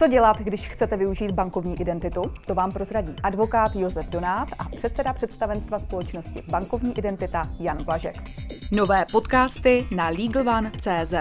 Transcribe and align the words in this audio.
Co 0.00 0.08
dělat, 0.08 0.38
když 0.38 0.68
chcete 0.68 0.96
využít 0.96 1.30
bankovní 1.30 1.80
identitu? 1.80 2.22
To 2.46 2.54
vám 2.54 2.72
prozradí 2.72 3.14
advokát 3.22 3.76
Josef 3.76 4.08
Donát 4.08 4.48
a 4.58 4.64
předseda 4.64 5.12
představenstva 5.12 5.78
společnosti 5.78 6.42
Bankovní 6.50 6.98
identita 6.98 7.42
Jan 7.58 7.84
Blažek. 7.84 8.14
Nové 8.72 9.06
podcasty 9.12 9.86
na 9.94 10.08
LegalOne.cz 10.08 11.14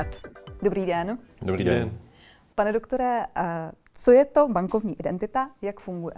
Dobrý 0.61 0.85
den. 0.85 1.17
Dobrý 1.41 1.63
den. 1.63 1.91
Pane 2.55 2.73
doktore, 2.73 3.25
eh, 3.35 3.71
co 3.95 4.11
je 4.11 4.25
to 4.25 4.47
bankovní 4.49 4.99
identita, 4.99 5.49
jak 5.61 5.79
funguje? 5.79 6.15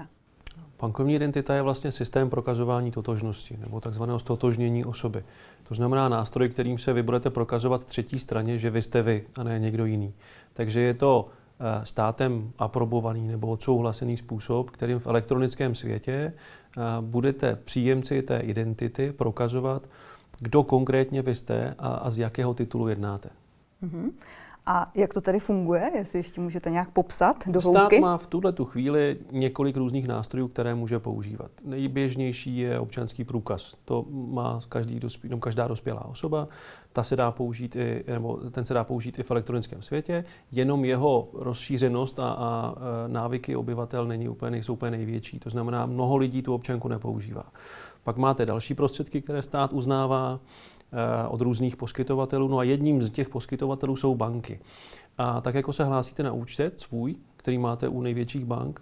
Bankovní 0.81 1.15
identita 1.15 1.55
je 1.55 1.61
vlastně 1.61 1.91
systém 1.91 2.29
prokazování 2.29 2.91
totožnosti 2.91 3.57
nebo 3.57 3.79
takzvaného 3.79 4.19
stotožnění 4.19 4.85
osoby. 4.85 5.23
To 5.63 5.75
znamená 5.75 6.09
nástroj, 6.09 6.49
kterým 6.49 6.77
se 6.77 6.93
vy 6.93 7.03
budete 7.03 7.29
prokazovat 7.29 7.85
třetí 7.85 8.19
straně, 8.19 8.57
že 8.57 8.69
vy 8.69 8.81
jste 8.81 9.01
vy 9.01 9.27
a 9.35 9.43
ne 9.43 9.59
někdo 9.59 9.85
jiný. 9.85 10.13
Takže 10.53 10.79
je 10.79 10.93
to 10.93 11.29
státem 11.83 12.51
aprobovaný 12.57 13.27
nebo 13.27 13.47
odsouhlasený 13.47 14.17
způsob, 14.17 14.69
kterým 14.69 14.99
v 14.99 15.07
elektronickém 15.07 15.75
světě 15.75 16.33
eh, 16.33 16.81
budete 17.02 17.55
příjemci 17.55 18.21
té 18.21 18.39
identity 18.39 19.11
prokazovat, 19.11 19.89
kdo 20.39 20.63
konkrétně 20.63 21.21
vy 21.21 21.35
jste 21.35 21.75
a, 21.79 21.88
a 21.88 22.09
z 22.09 22.19
jakého 22.19 22.53
titulu 22.53 22.88
jednáte. 22.88 23.29
Mm-hmm. 23.83 24.11
A 24.65 24.91
jak 24.95 25.13
to 25.13 25.21
tady 25.21 25.39
funguje, 25.39 25.91
jestli 25.95 26.20
ještě 26.20 26.41
můžete 26.41 26.69
nějak 26.69 26.89
popsat 26.89 27.47
do 27.47 27.61
Stát 27.61 27.73
hloubky? 27.73 27.99
má 27.99 28.17
v 28.17 28.27
tuhle 28.27 28.52
tu 28.52 28.65
chvíli 28.65 29.17
několik 29.31 29.77
různých 29.77 30.07
nástrojů, 30.07 30.47
které 30.47 30.75
může 30.75 30.99
používat. 30.99 31.52
Nejběžnější 31.65 32.57
je 32.57 32.79
občanský 32.79 33.23
průkaz. 33.23 33.75
To 33.85 34.05
má 34.09 34.59
každý 34.69 34.99
dospě, 34.99 35.29
no, 35.29 35.38
každá 35.38 35.67
dospělá 35.67 36.05
osoba. 36.05 36.47
Ta 36.93 37.03
se 37.03 37.16
dá 37.16 37.31
použít 37.31 37.75
i, 37.75 38.03
nebo 38.07 38.38
ten 38.38 38.66
se 38.66 38.73
dá 38.73 38.83
použít 38.83 39.19
i 39.19 39.23
v 39.23 39.31
elektronickém 39.31 39.81
světě, 39.81 40.25
jenom 40.52 40.85
jeho 40.85 41.30
rozšířenost 41.33 42.19
a, 42.19 42.30
a 42.30 42.75
návyky 43.07 43.55
obyvatel 43.55 44.05
není 44.05 44.30
úplně, 44.30 44.52
nejsou 44.52 44.73
úplně 44.73 44.91
největší. 44.91 45.39
To 45.39 45.49
znamená, 45.49 45.85
mnoho 45.85 46.17
lidí 46.17 46.41
tu 46.41 46.53
občanku 46.53 46.88
nepoužívá. 46.88 47.43
Pak 48.03 48.17
máte 48.17 48.45
další 48.45 48.73
prostředky, 48.73 49.21
které 49.21 49.41
stát 49.41 49.73
uznává. 49.73 50.39
Eh, 50.94 51.28
od 51.28 51.42
různých 51.42 51.75
poskytovatelů. 51.75 52.47
No 52.47 52.58
a 52.58 52.64
jedním 52.64 53.02
z 53.02 53.09
těch 53.09 53.30
poskytovatelů 53.30 53.95
jsou 53.95 54.16
banky. 54.16 54.59
A 55.17 55.42
tak 55.42 55.56
jako 55.56 55.73
se 55.73 55.83
hlásíte 55.83 56.23
na 56.23 56.31
účet 56.31 56.81
svůj, 56.81 57.16
který 57.38 57.58
máte 57.58 57.88
u 57.88 58.02
největších 58.02 58.45
bank, 58.45 58.81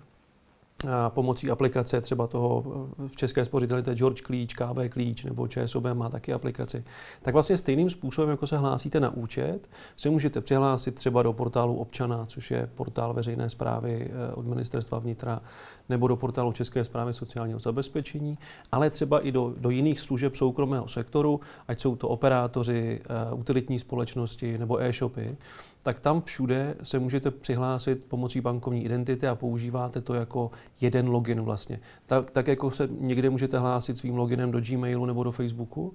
pomocí 1.10 1.50
aplikace 1.50 2.02
třeba 2.02 2.28
toho 2.28 2.64
v 3.08 3.16
České 3.16 3.46
spořitelně, 3.46 3.84
to 3.84 3.90
je 3.90 3.96
George 3.96 4.22
Klíč, 4.22 4.54
KB 4.54 4.90
Klíč 4.90 5.24
nebo 5.24 5.48
ČSOB 5.48 5.84
má 5.94 6.10
taky 6.10 6.34
aplikaci. 6.34 6.84
Tak 7.22 7.34
vlastně 7.34 7.58
stejným 7.58 7.90
způsobem, 7.90 8.30
jako 8.30 8.48
se 8.48 8.58
hlásíte 8.58 9.00
na 9.00 9.10
účet, 9.10 9.70
se 9.98 10.10
můžete 10.10 10.42
přihlásit 10.42 10.96
třeba 10.96 11.24
do 11.24 11.34
portálu 11.34 11.76
občana, 11.76 12.26
což 12.26 12.52
je 12.52 12.70
portál 12.76 13.14
veřejné 13.14 13.50
zprávy 13.50 14.12
eh, 14.12 14.34
od 14.34 14.46
ministerstva 14.46 15.00
vnitra, 15.00 15.42
nebo 15.90 16.08
do 16.08 16.16
portálu 16.16 16.52
České 16.52 16.84
zprávy 16.84 17.14
sociálního 17.14 17.60
zabezpečení, 17.60 18.38
ale 18.72 18.90
třeba 18.90 19.20
i 19.20 19.32
do, 19.32 19.54
do 19.58 19.70
jiných 19.70 20.00
služeb 20.00 20.36
soukromého 20.36 20.88
sektoru, 20.88 21.40
ať 21.68 21.80
jsou 21.80 21.96
to 21.96 22.08
operátoři, 22.08 23.02
uh, 23.32 23.40
utilitní 23.40 23.80
společnosti 23.80 24.58
nebo 24.58 24.82
e-shopy, 24.82 25.38
tak 25.84 26.00
tam 26.00 26.22
všude 26.22 26.76
se 26.84 27.00
můžete 27.00 27.32
přihlásit 27.32 28.06
pomocí 28.06 28.42
bankovní 28.42 28.84
identity 28.84 29.28
a 29.28 29.36
používáte 29.36 30.02
to 30.02 30.14
jako 30.14 30.52
jeden 30.82 31.08
login 31.08 31.42
vlastně. 31.42 31.80
Tak, 32.06 32.32
tak 32.32 32.48
jako 32.48 32.72
se 32.72 32.90
někde 33.00 33.30
můžete 33.30 33.60
hlásit 33.60 33.98
svým 33.98 34.16
loginem 34.16 34.52
do 34.52 34.62
Gmailu 34.62 35.06
nebo 35.06 35.24
do 35.24 35.32
Facebooku, 35.32 35.94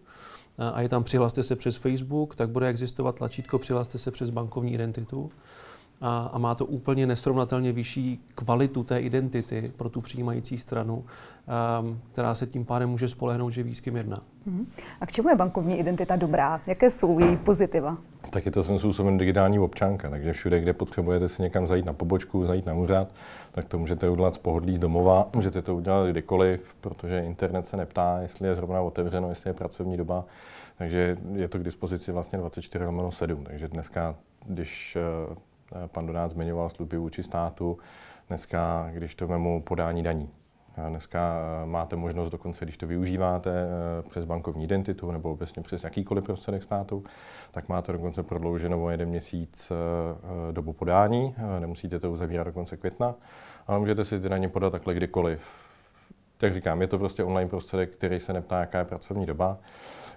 a 0.58 0.80
je 0.80 0.88
tam 0.88 1.04
přihlaste 1.04 1.42
se 1.42 1.56
přes 1.56 1.76
Facebook, 1.76 2.34
tak 2.34 2.50
bude 2.50 2.68
existovat 2.68 3.14
tlačítko 3.14 3.58
přihlaste 3.58 3.98
se 3.98 4.10
přes 4.10 4.30
bankovní 4.30 4.74
identitu 4.74 5.30
a, 6.00 6.30
a 6.32 6.38
má 6.38 6.54
to 6.54 6.66
úplně 6.66 7.06
nesrovnatelně 7.06 7.72
vyšší 7.72 8.24
kvalitu 8.34 8.84
té 8.84 9.00
identity 9.00 9.72
pro 9.76 9.88
tu 9.88 10.00
přijímající 10.00 10.58
stranu, 10.58 11.04
um, 11.80 12.00
která 12.12 12.34
se 12.34 12.46
tím 12.46 12.64
pádem 12.64 12.90
může 12.90 13.08
spolehnout, 13.08 13.52
že 13.52 13.62
ví, 13.62 13.74
s 13.74 13.80
kým 13.80 13.96
jedná. 13.96 14.16
Uh-huh. 14.16 14.66
A 15.00 15.06
k 15.06 15.12
čemu 15.12 15.28
je 15.28 15.36
bankovní 15.36 15.78
identita 15.78 16.16
dobrá? 16.16 16.60
Jaké 16.66 16.90
jsou 16.90 17.18
její 17.18 17.36
pozitiva? 17.36 17.96
Tak 18.30 18.46
je 18.46 18.52
to 18.52 18.62
svým 18.62 18.78
způsobem 18.78 19.18
digitální 19.18 19.58
občanka, 19.58 20.10
takže 20.10 20.32
všude, 20.32 20.60
kde 20.60 20.72
potřebujete 20.72 21.28
si 21.28 21.42
někam 21.42 21.66
zajít 21.66 21.86
na 21.86 21.92
pobočku, 21.92 22.44
zajít 22.44 22.66
na 22.66 22.74
úřad, 22.74 23.14
tak 23.52 23.64
to 23.64 23.78
můžete 23.78 24.08
udělat 24.08 24.34
z 24.34 24.38
pohodlí 24.38 24.74
z 24.74 24.78
domova, 24.78 25.26
můžete 25.34 25.62
to 25.62 25.74
udělat 25.76 26.10
kdykoliv, 26.10 26.74
protože 26.80 27.20
internet 27.20 27.66
se 27.66 27.76
neptá, 27.76 28.18
jestli 28.20 28.48
je 28.48 28.54
zrovna 28.54 28.80
otevřeno, 28.80 29.28
jestli 29.28 29.50
je 29.50 29.54
pracovní 29.54 29.96
doba, 29.96 30.24
takže 30.78 31.16
je 31.32 31.48
to 31.48 31.58
k 31.58 31.62
dispozici 31.62 32.12
vlastně 32.12 32.38
24 32.38 32.84
7. 33.10 33.44
Takže 33.44 33.68
dneska, 33.68 34.14
když 34.46 34.96
Eh, 34.96 35.53
pan 35.86 36.06
Donát 36.06 36.30
zmiňoval 36.30 36.68
služby 36.68 36.98
vůči 36.98 37.22
státu. 37.22 37.78
Dneska, 38.28 38.90
když 38.92 39.14
to 39.14 39.26
vemu 39.26 39.62
podání 39.62 40.02
daní, 40.02 40.30
Dneska 40.88 41.38
eh, 41.62 41.66
máte 41.66 41.96
možnost 41.96 42.30
dokonce, 42.30 42.64
když 42.64 42.76
to 42.76 42.86
využíváte 42.86 43.50
eh, 43.50 44.02
přes 44.10 44.24
bankovní 44.24 44.64
identitu 44.64 45.10
nebo 45.10 45.32
obecně 45.32 45.62
přes 45.62 45.84
jakýkoliv 45.84 46.24
prostředek 46.24 46.62
státu, 46.62 47.04
tak 47.50 47.68
máte 47.68 47.92
dokonce 47.92 48.22
prodlouženou 48.22 48.84
o 48.84 48.90
jeden 48.90 49.08
měsíc 49.08 49.72
dobu 50.52 50.72
podání. 50.72 51.34
Nemusíte 51.58 51.98
to 51.98 52.10
uzavírat 52.10 52.46
do 52.46 52.52
konce 52.52 52.76
května, 52.76 53.14
ale 53.66 53.78
můžete 53.78 54.04
si 54.04 54.20
ty 54.20 54.28
daně 54.28 54.48
podat 54.48 54.70
takhle 54.70 54.94
kdykoliv. 54.94 55.50
Jak 56.42 56.54
říkám, 56.54 56.80
je 56.80 56.86
to 56.86 56.98
prostě 56.98 57.24
online 57.24 57.50
prostředek, 57.50 57.90
který 57.90 58.20
se 58.20 58.32
neptá, 58.32 58.60
jaká 58.60 58.78
je 58.78 58.84
pracovní 58.84 59.26
doba. 59.26 59.58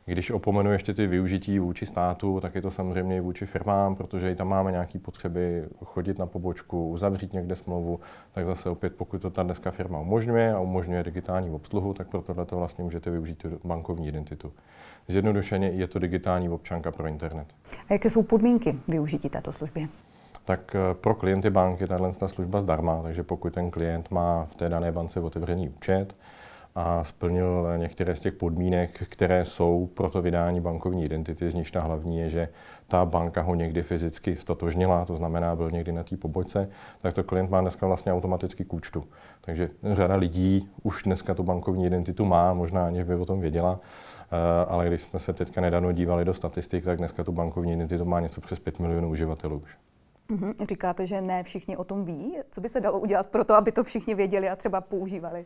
Když 0.08 0.32
opomenu 0.32 0.72
ještě 0.72 0.94
ty 0.94 1.08
využití 1.08 1.60
vůči 1.60 1.86
státu, 1.86 2.40
tak 2.40 2.56
je 2.56 2.62
to 2.62 2.72
samozřejmě 2.72 3.18
i 3.18 3.20
vůči 3.20 3.46
firmám, 3.46 3.96
protože 3.96 4.32
i 4.32 4.36
tam 4.36 4.48
máme 4.48 4.72
nějaké 4.72 5.00
potřeby 5.00 5.64
chodit 5.86 6.20
na 6.20 6.26
pobočku, 6.26 6.90
uzavřít 6.90 7.34
někde 7.34 7.56
smlouvu, 7.56 8.00
tak 8.32 8.46
zase 8.46 8.70
opět, 8.70 8.96
pokud 8.96 9.22
to 9.22 9.30
ta 9.30 9.44
dneska 9.44 9.72
firma 9.72 10.00
umožňuje 10.00 10.54
a 10.54 10.60
umožňuje 10.60 11.04
digitální 11.04 11.50
obsluhu, 11.50 11.94
tak 11.94 12.08
pro 12.08 12.22
tohle 12.22 12.46
to 12.46 12.58
vlastně 12.58 12.84
můžete 12.84 13.12
využít 13.12 13.38
tu 13.38 13.60
bankovní 13.64 14.08
identitu. 14.08 14.54
Zjednodušeně 15.08 15.68
je 15.68 15.88
to 15.88 16.00
digitální 16.00 16.50
občanka 16.50 16.92
pro 16.92 17.08
internet. 17.08 17.48
A 17.90 17.94
jaké 17.94 18.10
jsou 18.10 18.24
podmínky 18.24 18.80
využití 18.88 19.30
této 19.30 19.52
služby? 19.52 19.88
tak 20.46 20.76
eh, 20.76 20.94
pro 20.94 21.16
klienty 21.16 21.50
banky 21.50 21.84
je 21.84 21.88
tato 21.88 22.28
služba 22.28 22.62
zdarma, 22.62 23.02
takže 23.04 23.24
pokud 23.24 23.54
ten 23.54 23.72
klient 23.72 24.12
má 24.12 24.46
v 24.46 24.56
té 24.56 24.70
dané 24.70 24.92
bance 24.92 25.20
otevřený 25.20 25.70
účet, 25.70 26.16
a 26.80 27.04
splnil 27.04 27.68
některé 27.78 28.16
z 28.16 28.20
těch 28.20 28.34
podmínek, 28.34 29.04
které 29.10 29.46
jsou 29.46 29.90
pro 29.94 30.10
to 30.10 30.22
vydání 30.22 30.62
bankovní 30.62 31.06
identity, 31.06 31.50
z 31.50 31.54
níž 31.54 31.72
ta 31.72 31.82
hlavní 31.82 32.20
je, 32.20 32.30
že 32.30 32.50
ta 32.88 33.06
banka 33.06 33.42
ho 33.42 33.56
někdy 33.56 33.84
fyzicky 33.84 34.36
stotožnila, 34.36 35.06
to 35.06 35.16
znamená, 35.16 35.56
byl 35.56 35.72
někdy 35.72 35.92
na 35.92 36.04
té 36.04 36.18
pobočce, 36.18 36.70
tak 37.02 37.14
to 37.14 37.24
klient 37.24 37.50
má 37.50 37.62
dneska 37.62 37.88
vlastně 37.88 38.14
automaticky 38.14 38.66
k 38.66 38.74
účtu. 38.74 39.04
Takže 39.42 39.70
řada 39.84 40.16
lidí 40.16 40.70
už 40.84 41.04
dneska 41.04 41.34
tu 41.34 41.44
bankovní 41.44 41.86
identitu 41.86 42.26
má, 42.26 42.54
možná 42.54 42.86
aniž 42.86 43.04
by 43.04 43.16
o 43.16 43.26
tom 43.26 43.40
věděla, 43.40 43.80
eh, 44.32 44.66
ale 44.68 44.88
když 44.88 45.02
jsme 45.02 45.20
se 45.20 45.34
teďka 45.34 45.62
nedávno 45.62 45.92
dívali 45.92 46.26
do 46.26 46.34
statistik, 46.34 46.86
tak 46.86 46.98
dneska 46.98 47.24
tu 47.24 47.32
bankovní 47.32 47.74
identitu 47.74 48.06
má 48.06 48.20
něco 48.20 48.42
přes 48.42 48.60
5 48.60 48.80
milionů 48.80 49.10
uživatelů 49.10 49.62
už. 49.64 49.78
Mm-hmm. 50.30 50.68
Říkáte, 50.68 51.08
že 51.08 51.22
ne 51.22 51.44
všichni 51.44 51.78
o 51.78 51.84
tom 51.84 52.06
ví. 52.06 52.38
Co 52.52 52.62
by 52.62 52.70
se 52.70 52.82
dalo 52.82 53.00
udělat 53.00 53.28
pro 53.28 53.44
to, 53.44 53.54
aby 53.54 53.72
to 53.72 53.84
všichni 53.84 54.16
věděli 54.16 54.50
a 54.50 54.56
třeba 54.56 54.82
používali? 54.82 55.46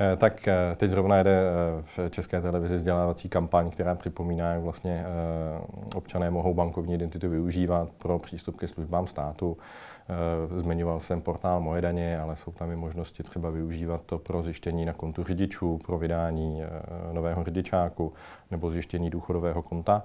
Eh, 0.00 0.16
tak 0.16 0.48
eh, 0.48 0.54
teď 0.76 0.90
zrovna 0.90 1.16
jede 1.16 1.40
eh, 1.40 1.82
v 1.82 2.10
České 2.10 2.40
televizi 2.40 2.76
vzdělávací 2.76 3.28
kampaň, 3.28 3.70
která 3.70 3.94
připomíná, 3.94 4.52
jak 4.52 4.62
vlastně 4.62 5.04
občané 5.94 6.30
mohou 6.30 6.54
bankovní 6.54 6.94
identitu 6.94 7.28
využívat 7.28 7.88
pro 7.98 8.18
přístup 8.18 8.56
ke 8.56 8.68
službám 8.68 9.06
státu. 9.06 9.56
Zmiňoval 10.56 11.00
jsem 11.00 11.20
portál 11.20 11.60
Moje 11.60 11.82
daně, 11.82 12.18
ale 12.18 12.36
jsou 12.36 12.52
tam 12.52 12.70
i 12.70 12.76
možnosti 12.76 13.22
třeba 13.22 13.50
využívat 13.50 14.02
to 14.06 14.18
pro 14.18 14.42
zjištění 14.42 14.84
na 14.84 14.92
kontu 14.92 15.22
řidičů, 15.22 15.78
pro 15.86 15.98
vydání 15.98 16.62
nového 17.12 17.44
řidičáku 17.44 18.12
nebo 18.50 18.70
zjištění 18.70 19.10
důchodového 19.10 19.62
konta. 19.62 20.02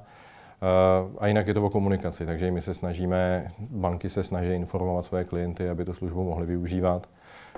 A 1.20 1.28
jinak 1.28 1.48
je 1.48 1.54
to 1.54 1.64
o 1.64 1.70
komunikaci, 1.70 2.26
takže 2.26 2.52
my 2.52 2.62
se 2.62 2.74
snažíme, 2.74 3.52
banky 3.60 4.10
se 4.10 4.24
snaží 4.24 4.54
informovat 4.54 5.06
své 5.06 5.24
klienty, 5.24 5.70
aby 5.70 5.86
tu 5.86 5.94
službu 5.94 6.24
mohli 6.24 6.46
využívat 6.46 7.08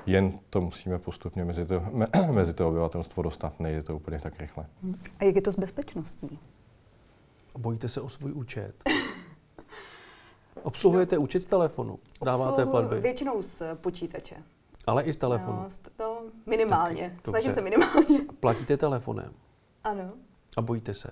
jen 0.06 0.40
to 0.50 0.62
musíme 0.62 1.00
postupně 1.00 1.46
mezi 1.46 1.66
to, 1.66 1.84
mezi 2.32 2.54
to 2.54 2.70
obyvatelstvo 2.70 3.24
dostat, 3.24 3.60
nejde 3.60 3.84
to 3.84 3.96
úplně 3.96 4.20
tak 4.20 4.40
rychle. 4.40 4.66
A 5.20 5.24
jak 5.24 5.36
je 5.36 5.42
to 5.42 5.52
s 5.52 5.56
bezpečností? 5.56 6.40
Bojíte 7.58 7.90
se 7.90 8.02
o 8.02 8.10
svůj 8.10 8.32
účet? 8.32 8.74
Obsluhujete 10.64 11.18
účet 11.18 11.44
z 11.44 11.46
telefonu? 11.46 12.00
Dáváte 12.26 12.66
platby? 12.66 13.00
Většinou 13.00 13.42
z 13.42 13.62
počítače. 13.76 14.36
Ale 14.88 15.04
i 15.04 15.14
z 15.14 15.18
telefonu? 15.18 15.58
No, 15.58 15.68
to 15.98 16.22
minimálně. 16.46 17.12
Tak, 17.16 17.30
Snažím 17.30 17.48
dobře. 17.50 17.56
se 17.56 17.62
minimálně. 17.62 18.20
Platíte 18.40 18.78
telefonem? 18.78 19.34
Ano. 19.84 20.12
A 20.58 20.62
bojíte 20.62 20.94
se? 20.94 21.10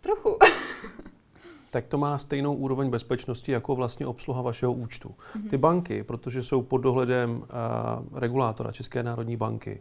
Trochu 0.00 0.38
tak 1.74 1.86
to 1.86 1.98
má 1.98 2.18
stejnou 2.18 2.54
úroveň 2.54 2.90
bezpečnosti 2.90 3.52
jako 3.52 3.74
vlastně 3.74 4.06
obsluha 4.06 4.42
vašeho 4.42 4.72
účtu. 4.72 5.08
Mm-hmm. 5.08 5.50
Ty 5.50 5.56
banky, 5.56 6.02
protože 6.02 6.42
jsou 6.42 6.62
pod 6.62 6.78
dohledem 6.78 7.30
uh, 7.36 8.18
regulátora 8.18 8.72
České 8.72 9.02
národní 9.02 9.36
banky, 9.36 9.80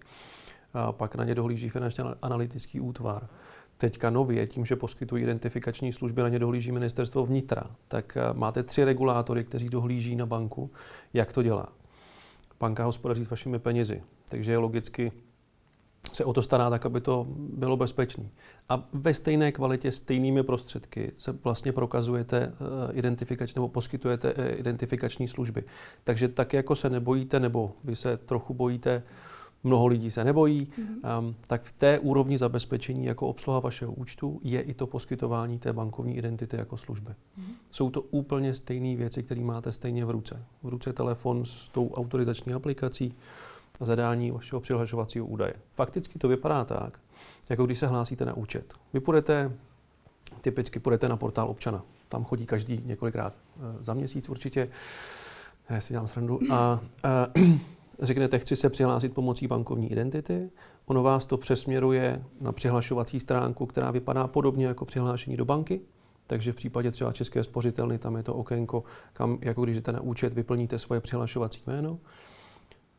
a 0.74 0.92
pak 0.92 1.16
na 1.16 1.24
ně 1.24 1.36
dohlíží 1.36 1.70
finančně 1.70 2.04
analytický 2.22 2.80
útvar, 2.80 3.28
Teďka 3.78 4.10
nově, 4.10 4.48
tím, 4.48 4.66
že 4.66 4.76
poskytují 4.76 5.24
identifikační 5.24 5.94
služby, 5.94 6.22
na 6.22 6.30
ně 6.30 6.40
dohlíží 6.40 6.72
ministerstvo 6.72 7.26
vnitra, 7.26 7.64
tak 7.88 8.18
eh, 8.18 8.34
máte 8.34 8.64
tři 8.64 8.84
regulátory, 8.84 9.44
kteří 9.44 9.70
dohlíží 9.70 10.16
na 10.16 10.26
banku, 10.26 10.72
jak 11.14 11.34
to 11.34 11.44
dělá. 11.44 11.68
Banka 12.60 12.86
hospodaří 12.86 13.26
s 13.26 13.30
vašimi 13.30 13.60
penězi, 13.60 14.04
takže 14.30 14.52
je 14.52 14.58
logicky 14.58 15.12
se 16.12 16.26
o 16.26 16.34
to 16.34 16.42
stará 16.42 16.70
tak, 16.70 16.86
aby 16.86 17.02
to 17.02 17.28
bylo 17.38 17.78
bezpečné. 17.78 18.30
A 18.70 18.88
ve 18.94 19.14
stejné 19.14 19.52
kvalitě, 19.52 19.92
stejnými 19.92 20.44
prostředky 20.44 21.12
se 21.18 21.32
vlastně 21.44 21.72
prokazujete 21.72 22.38
eh, 22.38 22.94
identifikační 22.94 23.60
nebo 23.60 23.68
poskytujete 23.68 24.34
eh, 24.38 24.50
identifikační 24.50 25.28
služby. 25.28 25.64
Takže 26.04 26.28
tak, 26.28 26.54
jako 26.54 26.76
se 26.76 26.90
nebojíte, 26.90 27.40
nebo 27.40 27.72
vy 27.84 27.96
se 27.96 28.18
trochu 28.18 28.54
bojíte, 28.54 29.04
mnoho 29.64 29.88
lidí 29.88 30.12
se 30.12 30.24
nebojí, 30.24 30.66
mm-hmm. 30.66 31.20
um, 31.20 31.36
tak 31.48 31.64
v 31.64 31.72
té 31.72 32.00
úrovni 32.00 32.38
zabezpečení 32.38 33.06
jako 33.06 33.28
obsluha 33.28 33.60
vašeho 33.60 33.94
účtu 33.94 34.40
je 34.44 34.62
i 34.62 34.74
to 34.74 34.88
poskytování 34.88 35.60
té 35.60 35.74
bankovní 35.74 36.18
identity 36.18 36.58
jako 36.58 36.78
služby. 36.78 37.12
Mm-hmm. 37.12 37.54
Jsou 37.72 37.90
to 37.90 38.02
úplně 38.02 38.56
stejné 38.56 38.96
věci, 38.96 39.24
které 39.24 39.42
máte 39.42 39.72
stejně 39.72 40.06
v 40.06 40.10
ruce. 40.10 40.44
V 40.64 40.70
ruce 40.70 40.94
telefon 40.94 41.46
s 41.46 41.70
tou 41.70 41.90
autorizační 41.94 42.54
aplikací, 42.54 43.14
zadání 43.80 44.32
vašeho 44.32 44.60
přihlašovacího 44.60 45.26
údaje. 45.26 45.54
Fakticky 45.72 46.20
to 46.20 46.28
vypadá 46.28 46.66
tak, 46.66 47.00
jako 47.50 47.66
když 47.66 47.80
se 47.80 47.88
hlásíte 47.88 48.26
na 48.26 48.34
účet. 48.34 48.74
Vy 48.94 49.00
půjdete, 49.00 49.52
typicky 50.42 50.80
půjdete 50.80 51.10
na 51.10 51.18
portál 51.18 51.50
občana. 51.50 51.84
Tam 52.10 52.24
chodí 52.24 52.46
každý 52.46 52.80
několikrát 52.86 53.34
eh, 53.34 53.84
za 53.84 53.94
měsíc 53.94 54.30
určitě. 54.30 54.70
Já 55.70 55.82
si 55.82 55.94
dělám 55.94 56.08
srandu. 56.08 56.40
A, 56.52 56.56
a 57.04 57.28
řeknete, 58.02 58.40
chci 58.40 58.56
se 58.56 58.70
přihlásit 58.70 59.14
pomocí 59.14 59.48
bankovní 59.48 59.92
identity. 59.92 60.50
Ono 60.86 61.04
vás 61.04 61.26
to 61.26 61.38
přesměruje 61.38 62.24
na 62.42 62.52
přihlašovací 62.52 63.20
stránku, 63.20 63.66
která 63.66 63.92
vypadá 63.92 64.28
podobně 64.28 64.66
jako 64.66 64.86
přihlášení 64.86 65.38
do 65.38 65.46
banky. 65.46 65.82
Takže 66.28 66.52
v 66.52 66.56
případě 66.56 66.92
třeba 66.92 67.12
České 67.12 67.44
spořitelny 67.44 67.98
tam 67.98 68.16
je 68.16 68.24
to 68.24 68.34
okénko, 68.34 68.84
kam, 69.14 69.38
jako 69.42 69.64
když 69.64 69.76
jdete 69.76 69.92
na 69.92 70.02
účet, 70.02 70.34
vyplníte 70.34 70.80
svoje 70.80 71.02
přihlašovací 71.02 71.62
jméno. 71.68 72.00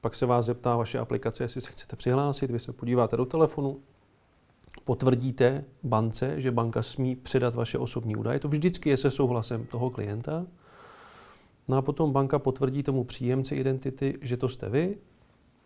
Pak 0.04 0.14
se 0.14 0.26
vás 0.26 0.44
zeptá 0.44 0.76
vaše 0.76 0.98
aplikace, 0.98 1.44
jestli 1.44 1.60
se 1.60 1.70
chcete 1.70 1.96
přihlásit, 1.96 2.50
vy 2.50 2.58
se 2.58 2.72
podíváte 2.72 3.16
do 3.16 3.24
telefonu, 3.24 3.80
potvrdíte 4.84 5.64
bance, 5.82 6.40
že 6.40 6.50
banka 6.50 6.82
smí 6.82 7.16
předat 7.16 7.54
vaše 7.54 7.78
osobní 7.78 8.16
údaje. 8.16 8.38
To 8.38 8.48
vždycky 8.48 8.90
je 8.90 8.96
se 8.96 9.10
souhlasem 9.10 9.66
toho 9.66 9.90
klienta. 9.90 10.46
No 11.68 11.76
a 11.76 11.82
potom 11.82 12.12
banka 12.12 12.38
potvrdí 12.38 12.82
tomu 12.82 13.04
příjemci 13.04 13.54
identity, 13.54 14.18
že 14.20 14.36
to 14.36 14.48
jste 14.48 14.68
vy 14.68 14.98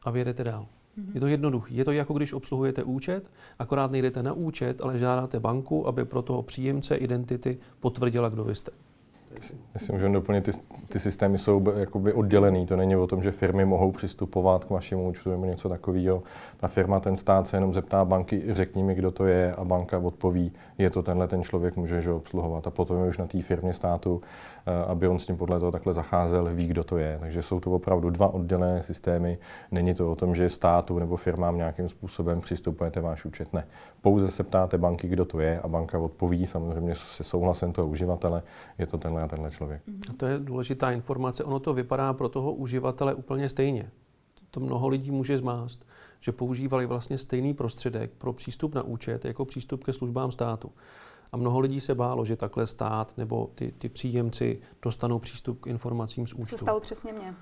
a 0.02 0.10
vyjedete 0.10 0.44
dál. 0.44 0.66
Mm-hmm. 0.98 1.10
Je 1.14 1.20
to 1.20 1.26
jednoduché. 1.26 1.74
Je 1.74 1.84
to 1.84 1.92
jako 1.92 2.14
když 2.14 2.32
obsluhujete 2.32 2.82
účet, 2.82 3.30
akorát 3.58 3.90
nejdete 3.90 4.22
na 4.22 4.32
účet, 4.32 4.80
ale 4.80 4.98
žádáte 4.98 5.40
banku, 5.40 5.86
aby 5.86 6.04
pro 6.04 6.22
toho 6.22 6.42
příjemce 6.42 6.96
identity 6.96 7.58
potvrdila, 7.80 8.28
kdo 8.28 8.44
vy 8.44 8.54
jste. 8.54 8.70
Myslím, 9.74 9.98
že 9.98 10.08
doplně 10.08 10.40
ty, 10.40 10.52
ty 10.88 11.00
systémy 11.00 11.38
jsou 11.38 11.72
jakoby 11.76 12.12
oddělený. 12.12 12.66
To 12.66 12.76
není 12.76 12.96
o 12.96 13.06
tom, 13.06 13.22
že 13.22 13.30
firmy 13.30 13.64
mohou 13.64 13.92
přistupovat 13.92 14.64
k 14.64 14.70
vašemu 14.70 15.08
účtu 15.08 15.30
nebo 15.30 15.44
něco 15.44 15.68
takového. 15.68 16.22
Ta 16.56 16.68
firma, 16.68 17.00
ten 17.00 17.16
stát 17.16 17.46
se 17.46 17.56
jenom 17.56 17.74
zeptá 17.74 18.04
banky, 18.04 18.42
řekni 18.48 18.82
mi, 18.82 18.94
kdo 18.94 19.10
to 19.10 19.26
je 19.26 19.54
a 19.54 19.64
banka 19.64 19.98
odpoví, 19.98 20.52
je 20.78 20.90
to 20.90 21.02
tenhle 21.02 21.28
ten 21.28 21.42
člověk, 21.42 21.76
může 21.76 22.00
ho 22.00 22.16
obsluhovat. 22.16 22.66
A 22.66 22.70
potom 22.70 23.02
je 23.02 23.08
už 23.08 23.18
na 23.18 23.26
té 23.26 23.42
firmě 23.42 23.74
státu, 23.74 24.20
eh, 24.66 24.84
aby 24.84 25.08
on 25.08 25.18
s 25.18 25.28
ním 25.28 25.36
podle 25.36 25.58
toho 25.58 25.72
takhle 25.72 25.94
zacházel, 25.94 26.54
ví, 26.54 26.66
kdo 26.66 26.84
to 26.84 26.98
je. 26.98 27.18
Takže 27.20 27.42
jsou 27.42 27.60
to 27.60 27.70
opravdu 27.70 28.10
dva 28.10 28.34
oddělené 28.34 28.82
systémy. 28.82 29.38
Není 29.70 29.94
to 29.94 30.12
o 30.12 30.16
tom, 30.16 30.34
že 30.34 30.50
státu 30.50 30.98
nebo 30.98 31.16
firmám 31.16 31.56
nějakým 31.56 31.88
způsobem 31.88 32.40
přistupujete 32.40 33.00
váš 33.00 33.24
účet. 33.24 33.52
Ne. 33.52 33.66
Pouze 34.00 34.30
se 34.30 34.44
ptáte 34.44 34.78
banky, 34.78 35.08
kdo 35.08 35.24
to 35.24 35.40
je 35.40 35.60
a 35.60 35.68
banka 35.68 35.98
odpoví 35.98 36.46
samozřejmě 36.46 36.94
se 36.94 37.24
souhlasem 37.24 37.72
toho 37.72 37.88
uživatele, 37.88 38.42
je 38.78 38.86
to 38.86 38.98
tenhle 38.98 39.17
a 39.22 39.28
tenhle 39.28 39.50
člověk. 39.50 39.82
A 40.10 40.12
to 40.12 40.26
je 40.26 40.38
důležitá 40.38 40.90
informace. 40.90 41.44
Ono 41.44 41.60
to 41.60 41.74
vypadá 41.74 42.12
pro 42.12 42.28
toho 42.28 42.52
uživatele 42.52 43.14
úplně 43.14 43.50
stejně. 43.50 43.90
To 44.50 44.60
mnoho 44.60 44.88
lidí 44.88 45.10
může 45.10 45.38
zmást, 45.38 45.86
že 46.20 46.32
používali 46.32 46.86
vlastně 46.86 47.18
stejný 47.18 47.54
prostředek 47.54 48.10
pro 48.18 48.32
přístup 48.32 48.74
na 48.74 48.82
účet 48.82 49.24
jako 49.24 49.44
přístup 49.44 49.84
ke 49.84 49.92
službám 49.92 50.30
státu. 50.30 50.72
A 51.32 51.36
mnoho 51.36 51.60
lidí 51.60 51.80
se 51.80 51.94
bálo, 51.94 52.24
že 52.24 52.36
takhle 52.36 52.66
stát 52.66 53.16
nebo 53.16 53.50
ty, 53.54 53.72
ty 53.78 53.88
příjemci 53.88 54.60
dostanou 54.82 55.18
přístup 55.18 55.60
k 55.60 55.66
informacím 55.66 56.26
z 56.26 56.34
účtu. 56.34 56.56
To 56.56 56.62
stalo 56.62 56.80
přesně 56.80 57.12
mě. 57.12 57.34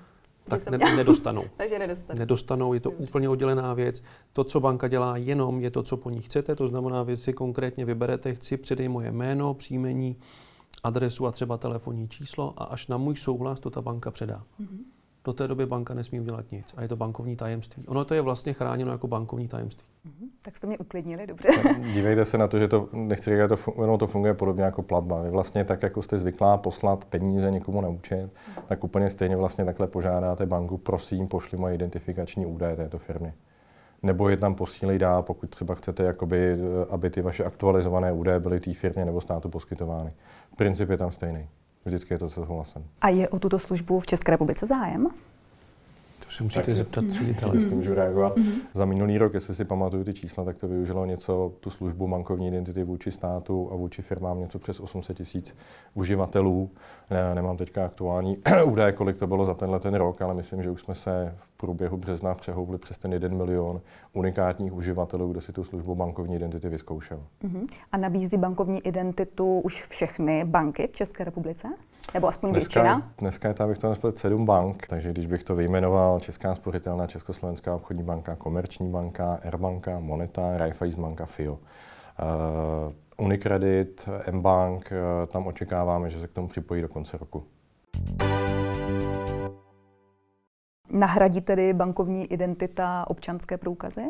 Tak 0.49 0.69
ne, 0.69 0.77
nedostanou. 0.77 1.43
Takže 1.57 1.79
nedostanou. 1.79 2.19
Nedostanou, 2.19 2.73
je 2.73 2.79
to 2.79 2.89
Dobře. 2.89 3.03
úplně 3.03 3.29
oddělená 3.29 3.73
věc. 3.73 4.03
To, 4.33 4.43
co 4.43 4.59
banka 4.59 4.87
dělá 4.87 5.17
jenom, 5.17 5.59
je 5.59 5.71
to, 5.71 5.83
co 5.83 5.97
po 5.97 6.09
ní 6.09 6.21
chcete. 6.21 6.55
To 6.55 6.67
znamená, 6.67 7.03
vy 7.03 7.17
si 7.17 7.33
konkrétně 7.33 7.85
vyberete, 7.85 8.35
chci 8.35 8.57
předej 8.57 8.89
moje 8.89 9.11
jméno, 9.11 9.53
příjmení, 9.53 10.15
adresu 10.83 11.27
a 11.27 11.31
třeba 11.31 11.57
telefonní 11.57 12.07
číslo 12.07 12.53
a 12.57 12.63
až 12.63 12.87
na 12.87 12.97
můj 12.97 13.15
souhlas 13.15 13.59
to 13.59 13.69
ta 13.69 13.81
banka 13.81 14.11
předá. 14.11 14.43
Mm-hmm. 14.61 14.79
Do 15.25 15.33
té 15.33 15.47
doby 15.47 15.65
banka 15.65 15.93
nesmí 15.93 16.19
udělat 16.19 16.51
nic 16.51 16.73
a 16.77 16.81
je 16.81 16.87
to 16.87 16.95
bankovní 16.95 17.35
tajemství. 17.35 17.87
Ono 17.87 18.05
to 18.05 18.13
je 18.13 18.21
vlastně 18.21 18.53
chráněno 18.53 18.91
jako 18.91 19.07
bankovní 19.07 19.47
tajemství. 19.47 19.87
Mm-hmm. 20.05 20.27
Tak 20.41 20.57
jste 20.57 20.67
mě 20.67 20.77
uklidnili, 20.77 21.27
dobře. 21.27 21.49
Dívejte 21.93 22.25
se 22.25 22.37
na 22.37 22.47
to, 22.47 22.59
že 22.59 22.67
to, 22.67 22.89
nechci 22.93 23.31
říkat, 23.31 23.47
to, 23.47 23.97
to 23.97 24.07
funguje 24.07 24.33
podobně 24.33 24.63
jako 24.63 24.81
platba. 24.81 25.21
Vy 25.21 25.29
vlastně 25.29 25.65
tak, 25.65 25.83
jako 25.83 26.01
jste 26.01 26.19
zvyklá 26.19 26.57
poslat 26.57 27.05
peníze 27.05 27.51
někomu 27.51 27.81
na 27.81 27.89
účet, 27.89 28.31
mm-hmm. 28.33 28.61
tak 28.67 28.83
úplně 28.83 29.09
stejně 29.09 29.35
vlastně 29.35 29.65
takhle 29.65 29.87
požádáte 29.87 30.45
banku, 30.45 30.77
prosím, 30.77 31.27
pošli 31.27 31.57
moje 31.57 31.75
identifikační 31.75 32.45
údaje 32.45 32.75
této 32.75 32.97
firmy 32.97 33.33
nebo 34.03 34.29
je 34.29 34.37
tam 34.37 34.55
posílej 34.55 34.99
dál, 34.99 35.23
pokud 35.23 35.49
třeba 35.49 35.75
chcete, 35.75 36.03
jakoby, 36.03 36.57
aby 36.89 37.09
ty 37.09 37.21
vaše 37.21 37.43
aktualizované 37.43 38.11
údaje 38.11 38.39
byly 38.39 38.59
té 38.59 38.73
firmě 38.73 39.05
nebo 39.05 39.21
státu 39.21 39.49
poskytovány. 39.49 40.13
Princip 40.55 40.89
je 40.89 40.97
tam 40.97 41.11
stejný. 41.11 41.47
Vždycky 41.85 42.13
je 42.13 42.17
to 42.17 42.29
se 42.29 42.45
souhlasem. 42.45 42.83
A 43.01 43.09
je 43.09 43.29
o 43.29 43.39
tuto 43.39 43.59
službu 43.59 43.99
v 43.99 44.07
České 44.07 44.31
republice 44.31 44.65
zájem? 44.65 45.07
To 46.27 46.33
se 46.33 46.43
musíte 46.43 46.65
tak, 46.65 46.75
zeptat 46.75 47.09
ředitele. 47.09 47.55
Mm. 47.55 47.73
můžu 47.73 47.93
reagovat. 47.93 48.37
Mm. 48.37 48.51
Za 48.73 48.85
minulý 48.85 49.17
rok, 49.17 49.33
jestli 49.33 49.55
si 49.55 49.65
pamatuju 49.65 50.03
ty 50.03 50.13
čísla, 50.13 50.43
tak 50.43 50.57
to 50.57 50.67
využilo 50.67 51.05
něco, 51.05 51.53
tu 51.59 51.69
službu 51.69 52.07
bankovní 52.07 52.47
identity 52.47 52.83
vůči 52.83 53.11
státu 53.11 53.69
a 53.71 53.75
vůči 53.75 54.01
firmám 54.01 54.39
něco 54.39 54.59
přes 54.59 54.79
800 54.79 55.17
tisíc 55.17 55.55
uživatelů. 55.93 56.69
Ne, 57.09 57.35
nemám 57.35 57.57
teďka 57.57 57.85
aktuální 57.85 58.37
údaje, 58.65 58.91
kolik 58.91 59.17
to 59.17 59.27
bylo 59.27 59.45
za 59.45 59.53
tenhle 59.53 59.79
ten 59.79 59.93
rok, 59.93 60.21
ale 60.21 60.33
myslím, 60.33 60.63
že 60.63 60.71
už 60.71 60.81
jsme 60.81 60.95
se 60.95 61.35
v 61.39 61.57
průběhu 61.57 61.97
března 61.97 62.35
přehoupli 62.35 62.77
přes 62.77 62.97
ten 62.97 63.13
1 63.13 63.29
milion 63.29 63.81
unikátních 64.13 64.73
uživatelů, 64.73 65.31
kdo 65.31 65.41
si 65.41 65.53
tu 65.53 65.63
službu 65.63 65.95
bankovní 65.95 66.35
identity 66.35 66.69
vyzkoušel. 66.69 67.23
Mm-hmm. 67.43 67.67
A 67.91 67.97
nabízí 67.97 68.37
bankovní 68.37 68.87
identitu 68.87 69.59
už 69.59 69.83
všechny 69.83 70.45
banky 70.45 70.87
v 70.87 70.95
České 70.95 71.23
republice? 71.23 71.67
Nebo 72.13 72.27
aspoň 72.27 72.51
dneska, 72.51 72.81
většina? 72.81 73.11
Dneska 73.17 73.47
je 73.47 73.53
tam, 73.53 73.69
bych 73.69 73.77
to 73.77 73.89
nesplet, 73.89 74.17
sedm 74.17 74.45
bank, 74.45 74.87
takže 74.87 75.11
když 75.11 75.25
bych 75.25 75.43
to 75.43 75.55
vyjmenoval, 75.55 76.19
Česká 76.19 76.55
spořitelná, 76.55 77.07
Československá 77.07 77.75
obchodní 77.75 78.03
banka, 78.03 78.35
Komerční 78.35 78.91
banka, 78.91 79.39
Airbanka, 79.43 79.99
Moneta, 79.99 80.57
Raiffeisen 80.57 81.01
banka, 81.01 81.25
FIO. 81.25 81.53
Uh, 81.53 81.59
Unicredit, 83.25 84.09
M-Bank, 84.25 84.91
uh, 84.91 85.27
tam 85.27 85.47
očekáváme, 85.47 86.09
že 86.09 86.19
se 86.19 86.27
k 86.27 86.31
tomu 86.31 86.47
připojí 86.47 86.81
do 86.81 86.87
konce 86.87 87.17
roku. 87.17 87.43
Nahradí 90.91 91.41
tedy 91.41 91.73
bankovní 91.73 92.25
identita 92.33 93.05
občanské 93.07 93.57
průkazy? 93.57 94.03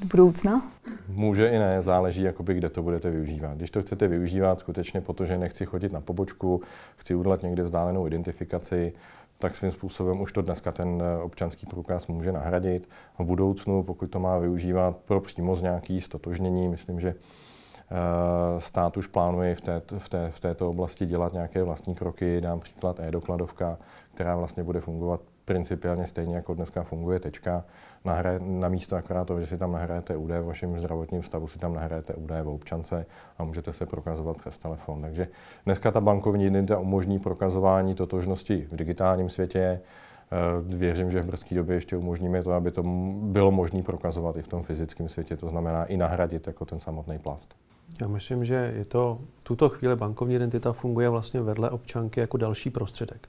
Do 0.00 0.06
budoucna? 0.06 0.70
Může 1.08 1.48
i 1.48 1.58
ne, 1.58 1.82
záleží, 1.82 2.22
jakoby, 2.22 2.54
kde 2.54 2.68
to 2.68 2.82
budete 2.82 3.10
využívat. 3.10 3.56
Když 3.56 3.70
to 3.70 3.82
chcete 3.82 4.08
využívat 4.08 4.60
skutečně 4.60 5.00
protože 5.00 5.38
nechci 5.38 5.66
chodit 5.66 5.92
na 5.92 6.00
pobočku, 6.00 6.62
chci 6.96 7.14
udělat 7.14 7.42
někde 7.42 7.62
vzdálenou 7.62 8.06
identifikaci, 8.06 8.92
tak 9.38 9.56
svým 9.56 9.70
způsobem 9.70 10.20
už 10.20 10.32
to 10.32 10.42
dneska 10.42 10.72
ten 10.72 11.02
eh, 11.02 11.22
občanský 11.22 11.66
průkaz 11.66 12.06
může 12.06 12.32
nahradit. 12.32 12.88
V 13.18 13.24
budoucnu, 13.24 13.82
pokud 13.82 14.06
to 14.10 14.20
má 14.20 14.38
využívat 14.38 14.96
pro 14.96 15.20
přímo 15.20 15.56
z 15.56 15.62
nějaký 15.62 16.00
stotožnění, 16.00 16.68
myslím, 16.68 17.00
že 17.00 17.08
eh, 17.08 18.60
stát 18.60 18.96
už 18.96 19.06
plánuje 19.06 19.54
v, 19.54 19.60
té, 19.60 19.82
v, 19.98 20.08
té, 20.08 20.30
v 20.30 20.40
této 20.40 20.70
oblasti 20.70 21.06
dělat 21.06 21.32
nějaké 21.32 21.62
vlastní 21.62 21.94
kroky. 21.94 22.40
Dám 22.40 22.60
příklad 22.60 23.00
e-dokladovka, 23.00 23.78
která 24.14 24.36
vlastně 24.36 24.62
bude 24.62 24.80
fungovat 24.80 25.20
principiálně 25.48 26.06
stejně, 26.06 26.36
jako 26.36 26.54
dneska 26.54 26.82
funguje 26.82 27.20
tečka. 27.20 27.64
Nahraje, 28.04 28.40
na 28.42 28.68
místo 28.68 28.96
akorát 28.96 29.24
to, 29.24 29.40
že 29.40 29.46
si 29.46 29.58
tam 29.58 29.72
nahrajete 29.72 30.16
údaje 30.16 30.40
v 30.42 30.46
vašem 30.46 30.78
zdravotním 30.78 31.22
stavu, 31.22 31.48
si 31.48 31.58
tam 31.58 31.74
nahrajete 31.74 32.14
údaje 32.14 32.42
v 32.42 32.48
občance 32.48 33.06
a 33.38 33.44
můžete 33.44 33.72
se 33.72 33.86
prokazovat 33.86 34.36
přes 34.36 34.58
telefon. 34.58 35.02
Takže 35.02 35.28
dneska 35.64 35.90
ta 35.90 36.00
bankovní 36.00 36.46
identita 36.46 36.78
umožní 36.78 37.18
prokazování 37.18 37.94
totožnosti 37.94 38.66
v 38.70 38.76
digitálním 38.76 39.30
světě. 39.30 39.60
Eh, 39.60 40.76
věřím, 40.76 41.10
že 41.10 41.22
v 41.22 41.26
brzké 41.26 41.54
době 41.54 41.76
ještě 41.76 41.96
umožníme 41.96 42.42
to, 42.42 42.52
aby 42.52 42.70
to 42.70 42.82
bylo 43.22 43.50
možné 43.50 43.82
prokazovat 43.82 44.36
i 44.36 44.42
v 44.42 44.48
tom 44.48 44.62
fyzickém 44.62 45.08
světě, 45.08 45.36
to 45.36 45.48
znamená 45.48 45.84
i 45.84 45.96
nahradit 45.96 46.46
jako 46.46 46.64
ten 46.64 46.80
samotný 46.80 47.18
plast. 47.18 47.54
Já 48.00 48.08
myslím, 48.08 48.44
že 48.44 48.72
je 48.76 48.84
to 48.84 49.18
v 49.36 49.44
tuto 49.44 49.68
chvíli 49.68 49.96
bankovní 49.96 50.34
identita 50.34 50.72
funguje 50.72 51.08
vlastně 51.08 51.40
vedle 51.40 51.70
občanky 51.70 52.20
jako 52.20 52.36
další 52.36 52.70
prostředek. 52.70 53.28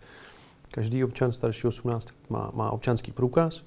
Každý 0.72 1.04
občan 1.04 1.32
starší 1.32 1.68
18 1.68 2.08
má, 2.30 2.52
má 2.54 2.72
občanský 2.72 3.12
průkaz 3.12 3.64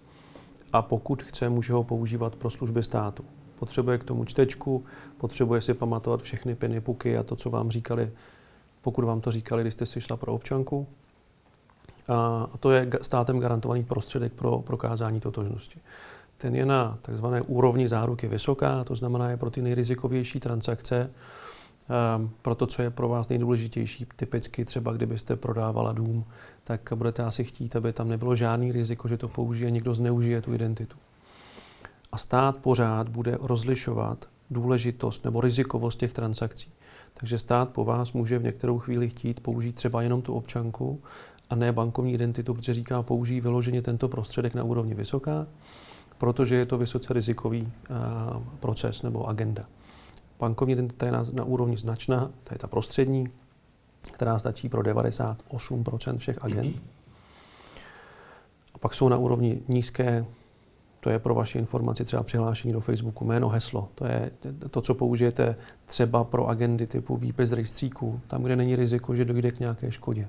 a 0.73 0.82
pokud 0.82 1.23
chce, 1.23 1.49
může 1.49 1.73
ho 1.73 1.85
používat 1.85 2.37
pro 2.37 2.50
služby 2.50 2.82
státu. 2.82 3.25
Potřebuje 3.59 3.99
k 3.99 4.04
tomu 4.04 4.25
čtečku, 4.25 4.85
potřebuje 5.18 5.61
si 5.61 5.75
pamatovat 5.75 6.23
všechny 6.23 6.54
piny, 6.54 6.80
puky 6.80 7.18
a 7.18 7.23
to, 7.23 7.37
co 7.37 7.50
vám 7.50 7.71
říkali, 7.71 8.11
pokud 8.82 9.04
vám 9.04 9.21
to 9.21 9.30
říkali, 9.30 9.62
když 9.62 9.75
jste 9.75 9.87
si 9.87 10.00
šla 10.00 10.16
pro 10.16 10.35
občanku. 10.35 10.87
A 12.09 12.56
to 12.61 12.71
je 12.71 12.90
státem 13.02 13.40
garantovaný 13.40 13.85
prostředek 13.85 14.32
pro 14.32 14.59
prokázání 14.59 15.21
totožnosti. 15.21 15.80
Ten 16.37 16.54
je 16.54 16.66
na 16.66 16.99
takzvané 17.02 17.42
úrovni 17.42 17.88
záruky 17.88 18.28
vysoká, 18.28 18.85
to 18.85 18.94
znamená 18.94 19.30
je 19.30 19.37
pro 19.37 19.50
ty 19.50 19.62
nejrizikovější 19.62 20.40
transakce, 20.40 21.11
pro 22.43 22.55
to, 22.55 22.67
co 22.67 22.83
je 22.83 22.91
pro 22.91 23.09
vás 23.09 23.29
nejdůležitější. 23.29 24.07
Typicky 24.17 24.65
třeba, 24.65 24.93
kdybyste 24.93 25.37
prodávala 25.37 25.93
dům, 25.93 26.25
tak 26.65 26.93
budete 26.95 27.23
asi 27.23 27.45
chtít, 27.45 27.77
aby 27.77 27.93
tam 27.93 28.09
nebylo 28.09 28.37
žádný 28.37 28.73
riziko, 28.73 29.09
že 29.09 29.17
to 29.17 29.29
použije, 29.29 29.71
někdo 29.71 29.95
zneužije 29.95 30.41
tu 30.41 30.55
identitu. 30.55 30.97
A 32.12 32.19
stát 32.19 32.57
pořád 32.57 33.09
bude 33.09 33.39
rozlišovat 33.41 34.29
důležitost 34.51 35.25
nebo 35.25 35.41
rizikovost 35.41 35.99
těch 35.99 36.12
transakcí. 36.12 36.73
Takže 37.15 37.39
stát 37.39 37.69
po 37.69 37.85
vás 37.85 38.12
může 38.12 38.39
v 38.39 38.43
některou 38.43 38.79
chvíli 38.79 39.09
chtít 39.09 39.41
použít 39.41 39.75
třeba 39.75 40.03
jenom 40.03 40.23
tu 40.23 40.35
občanku 40.35 41.01
a 41.51 41.55
ne 41.55 41.73
bankovní 41.73 42.12
identitu, 42.12 42.55
protože 42.55 42.75
říká, 42.75 43.03
použijí 43.03 43.41
vyloženě 43.41 43.83
tento 43.83 44.09
prostředek 44.09 44.55
na 44.55 44.65
úrovni 44.65 44.95
vysoká, 44.95 45.47
protože 46.19 46.55
je 46.55 46.67
to 46.67 46.79
vysoce 46.79 47.15
rizikový 47.15 47.62
uh, 47.62 48.43
proces 48.61 49.03
nebo 49.03 49.29
agenda. 49.29 49.67
Bankovní 50.43 50.73
identita 50.73 51.07
je 51.07 51.13
na, 51.13 51.25
na 51.33 51.45
úrovni 51.45 51.77
značná, 51.77 52.31
to 52.45 52.55
je 52.55 52.59
ta 52.59 52.67
prostřední, 52.67 53.29
která 54.13 54.39
stačí 54.39 54.69
pro 54.69 54.83
98% 54.83 56.17
všech 56.17 56.45
agent. 56.45 56.83
A 58.75 58.79
pak 58.79 58.95
jsou 58.95 59.09
na 59.09 59.17
úrovni 59.17 59.63
nízké, 59.69 60.27
to 61.01 61.11
je 61.11 61.19
pro 61.19 61.35
vaši 61.35 61.59
informaci 61.59 62.05
třeba 62.05 62.23
přihlášení 62.23 62.73
do 62.73 62.81
Facebooku, 62.81 63.25
jméno, 63.25 63.49
heslo. 63.49 63.89
To 63.95 64.07
je 64.07 64.31
to, 64.71 64.81
co 64.81 64.95
použijete 64.95 65.57
třeba 65.87 66.25
pro 66.25 66.47
agendy 66.47 66.87
typu 66.87 67.17
výpis 67.17 67.53
rejstříků, 67.53 68.21
tam, 68.27 68.43
kde 68.43 68.57
není 68.57 68.77
riziko, 68.77 69.15
že 69.15 69.25
dojde 69.25 69.51
k 69.51 69.61
nějaké 69.61 69.93
škodě. 69.93 70.29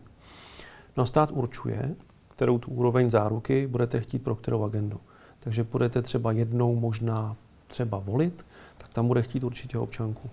No 0.97 1.03
a 1.03 1.05
stát 1.05 1.31
určuje, 1.31 1.95
kterou 2.27 2.59
tu 2.59 2.71
úroveň 2.71 3.09
záruky 3.09 3.67
budete 3.67 3.99
chtít 3.99 4.23
pro 4.23 4.35
kterou 4.35 4.63
agendu. 4.63 4.99
Takže 5.39 5.63
budete 5.63 6.01
třeba 6.01 6.31
jednou 6.31 6.75
možná 6.75 7.35
třeba 7.73 7.99
volit, 7.99 8.45
tak 8.77 8.93
tam 8.93 9.07
bude 9.07 9.21
chtít 9.21 9.43
určitě 9.43 9.77
občanku. 9.77 10.29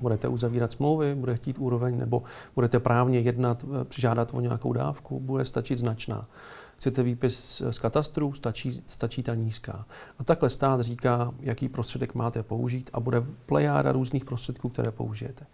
Budete 0.00 0.28
uzavírat 0.28 0.72
smlouvy, 0.72 1.14
bude 1.14 1.36
chtít 1.36 1.58
úroveň, 1.58 1.98
nebo 1.98 2.22
budete 2.54 2.80
právně 2.80 3.18
jednat, 3.20 3.64
eh, 3.64 3.84
žádat 4.00 4.34
o 4.34 4.40
nějakou 4.40 4.72
dávku, 4.72 5.20
bude 5.20 5.44
stačit 5.44 5.78
značná. 5.78 6.28
Chcete 6.76 7.02
výpis 7.02 7.62
z 7.70 7.78
katastru, 7.78 8.32
stačí, 8.32 8.82
stačí 8.86 9.22
ta 9.22 9.34
nízká. 9.34 9.86
A 10.18 10.24
takhle 10.24 10.50
stát 10.50 10.80
říká, 10.80 11.32
jaký 11.40 11.68
prostředek 11.68 12.14
máte 12.14 12.42
použít 12.42 12.90
a 12.92 13.00
bude 13.00 13.22
plejáda 13.46 13.92
různých 13.92 14.24
prostředků, 14.24 14.68
které 14.68 14.90
použijete. 14.90 15.44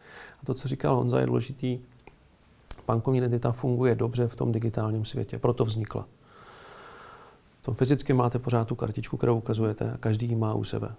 A 0.43 0.47
to, 0.47 0.55
co 0.55 0.69
říkal 0.69 0.97
Honza, 0.97 1.21
je 1.21 1.27
důležitý. 1.27 1.79
Bankovní 2.87 3.19
identita 3.19 3.53
funguje 3.53 3.95
dobře 3.95 4.29
v 4.29 4.37
tom 4.37 4.53
digitálním 4.53 5.05
světě, 5.05 5.39
proto 5.39 5.65
vznikla. 5.65 6.07
Tom 7.67 7.75
fyzicky 7.75 8.13
máte 8.13 8.39
pořád 8.39 8.69
tu 8.69 8.75
kartičku, 8.75 9.17
kterou 9.17 9.39
ukazujete 9.39 9.93
a 9.93 9.97
každý 9.97 10.29
ji 10.29 10.37
má 10.37 10.55
u 10.55 10.65
sebe. 10.65 10.95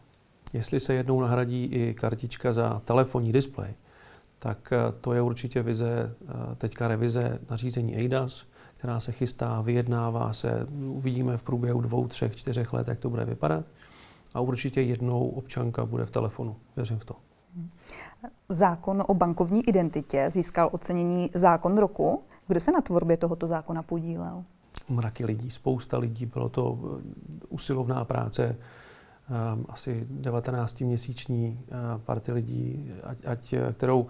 Jestli 0.54 0.80
se 0.80 0.94
jednou 0.94 1.22
nahradí 1.22 1.66
i 1.66 1.94
kartička 1.94 2.54
za 2.54 2.82
telefonní 2.86 3.32
displej, 3.32 3.74
tak 4.40 4.74
eh, 4.74 4.78
to 5.02 5.14
je 5.14 5.22
určitě 5.22 5.64
vize, 5.64 6.16
eh, 6.22 6.56
teďka 6.56 6.88
revize 6.88 7.40
nařízení 7.50 7.98
EIDAS, 7.98 8.46
která 8.74 9.00
se 9.00 9.12
chystá, 9.12 9.62
vyjednává 9.62 10.34
se, 10.34 10.68
uvidíme 10.88 11.38
v 11.38 11.44
průběhu 11.44 11.82
dvou, 11.82 12.08
třech, 12.08 12.36
čtyřech 12.36 12.74
let, 12.74 12.88
jak 12.88 13.00
to 13.00 13.10
bude 13.10 13.26
vypadat. 13.26 13.66
A 14.34 14.40
určitě 14.40 14.82
jednou 14.82 15.30
občanka 15.30 15.86
bude 15.86 16.06
v 16.06 16.12
telefonu. 16.12 16.56
Věřím 16.76 16.98
v 16.98 17.06
to. 17.06 17.16
Zákon 18.50 19.04
o 19.08 19.14
bankovní 19.14 19.70
identitě 19.70 20.30
získal 20.30 20.70
ocenění 20.72 21.30
zákon 21.34 21.78
roku. 21.78 22.24
Kdo 22.48 22.60
se 22.60 22.72
na 22.72 22.82
tvorbě 22.82 23.18
tohoto 23.18 23.48
zákona 23.48 23.84
podílel? 23.84 24.44
Mraky 24.90 25.26
lidí, 25.26 25.50
spousta 25.50 25.98
lidí, 25.98 26.26
bylo 26.26 26.50
to 26.50 26.80
eh, 26.80 27.02
usilovná 27.50 28.06
práce 28.06 28.56
um, 29.56 29.66
asi 29.70 30.08
19-měsíční 30.22 31.60
uh, 31.60 32.02
party 32.02 32.32
lidí, 32.32 32.92
ať, 33.04 33.18
ať, 33.26 33.54
kterou 33.74 34.08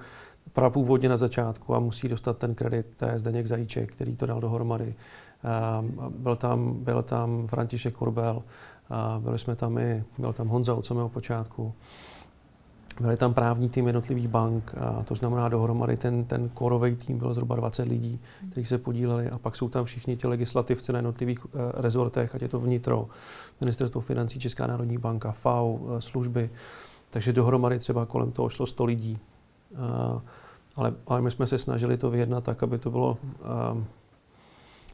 prapůvodně 0.53 1.09
na 1.09 1.17
začátku 1.17 1.75
a 1.75 1.79
musí 1.79 2.07
dostat 2.07 2.37
ten 2.37 2.55
kredit, 2.55 2.95
to 2.95 3.05
je 3.05 3.19
Zdeněk 3.19 3.47
Zajíček, 3.47 3.91
který 3.91 4.15
to 4.15 4.25
dal 4.25 4.39
dohromady. 4.39 4.95
Byl, 6.09 6.35
tam, 6.35 6.73
byl 6.83 7.03
tam 7.03 7.47
František 7.47 7.93
Korbel, 7.93 8.43
byli 9.19 9.39
jsme 9.39 9.55
tam 9.55 9.77
i, 9.77 10.03
byl 10.17 10.33
tam 10.33 10.47
Honza 10.47 10.73
od 10.73 10.85
samého 10.85 11.09
počátku. 11.09 11.73
Byli 12.99 13.17
tam 13.17 13.33
právní 13.33 13.69
tým 13.69 13.87
jednotlivých 13.87 14.27
bank, 14.27 14.75
a 14.77 15.03
to 15.03 15.15
znamená 15.15 15.49
dohromady 15.49 15.97
ten, 15.97 16.23
ten 16.23 16.49
korový 16.49 16.95
tým 16.95 17.17
byl 17.17 17.33
zhruba 17.33 17.55
20 17.55 17.87
lidí, 17.87 18.19
kteří 18.51 18.65
se 18.65 18.77
podíleli 18.77 19.29
a 19.29 19.37
pak 19.37 19.55
jsou 19.55 19.69
tam 19.69 19.85
všichni 19.85 20.17
ti 20.17 20.27
legislativci 20.27 20.93
na 20.93 20.97
jednotlivých 20.97 21.45
uh, 21.45 21.51
rezortech, 21.73 22.35
ať 22.35 22.41
je 22.41 22.47
to 22.47 22.59
vnitro, 22.59 23.05
ministerstvo 23.61 24.01
financí, 24.01 24.39
Česká 24.39 24.67
národní 24.67 24.97
banka, 24.97 25.31
FAU, 25.31 25.73
uh, 25.73 25.99
služby. 25.99 26.49
Takže 27.09 27.33
dohromady 27.33 27.79
třeba 27.79 28.05
kolem 28.05 28.31
toho 28.31 28.49
šlo 28.49 28.65
100 28.65 28.85
lidí. 28.85 29.19
Uh, 29.71 30.21
ale, 30.75 30.93
ale 31.07 31.21
my 31.21 31.31
jsme 31.31 31.47
se 31.47 31.57
snažili 31.57 31.97
to 31.97 32.09
vyjednat 32.09 32.43
tak, 32.43 32.63
aby 32.63 32.77
to 32.77 32.91
bylo, 32.91 33.17
uh, 33.75 33.83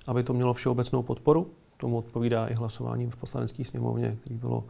aby 0.07 0.23
to 0.23 0.33
mělo 0.33 0.53
všeobecnou 0.53 1.03
podporu. 1.03 1.47
Tomu 1.77 1.97
odpovídá 1.97 2.47
i 2.47 2.53
hlasování 2.53 3.09
v 3.09 3.15
poslanecké 3.15 3.63
sněmovně, 3.63 4.17
který 4.21 4.37
bylo 4.37 4.63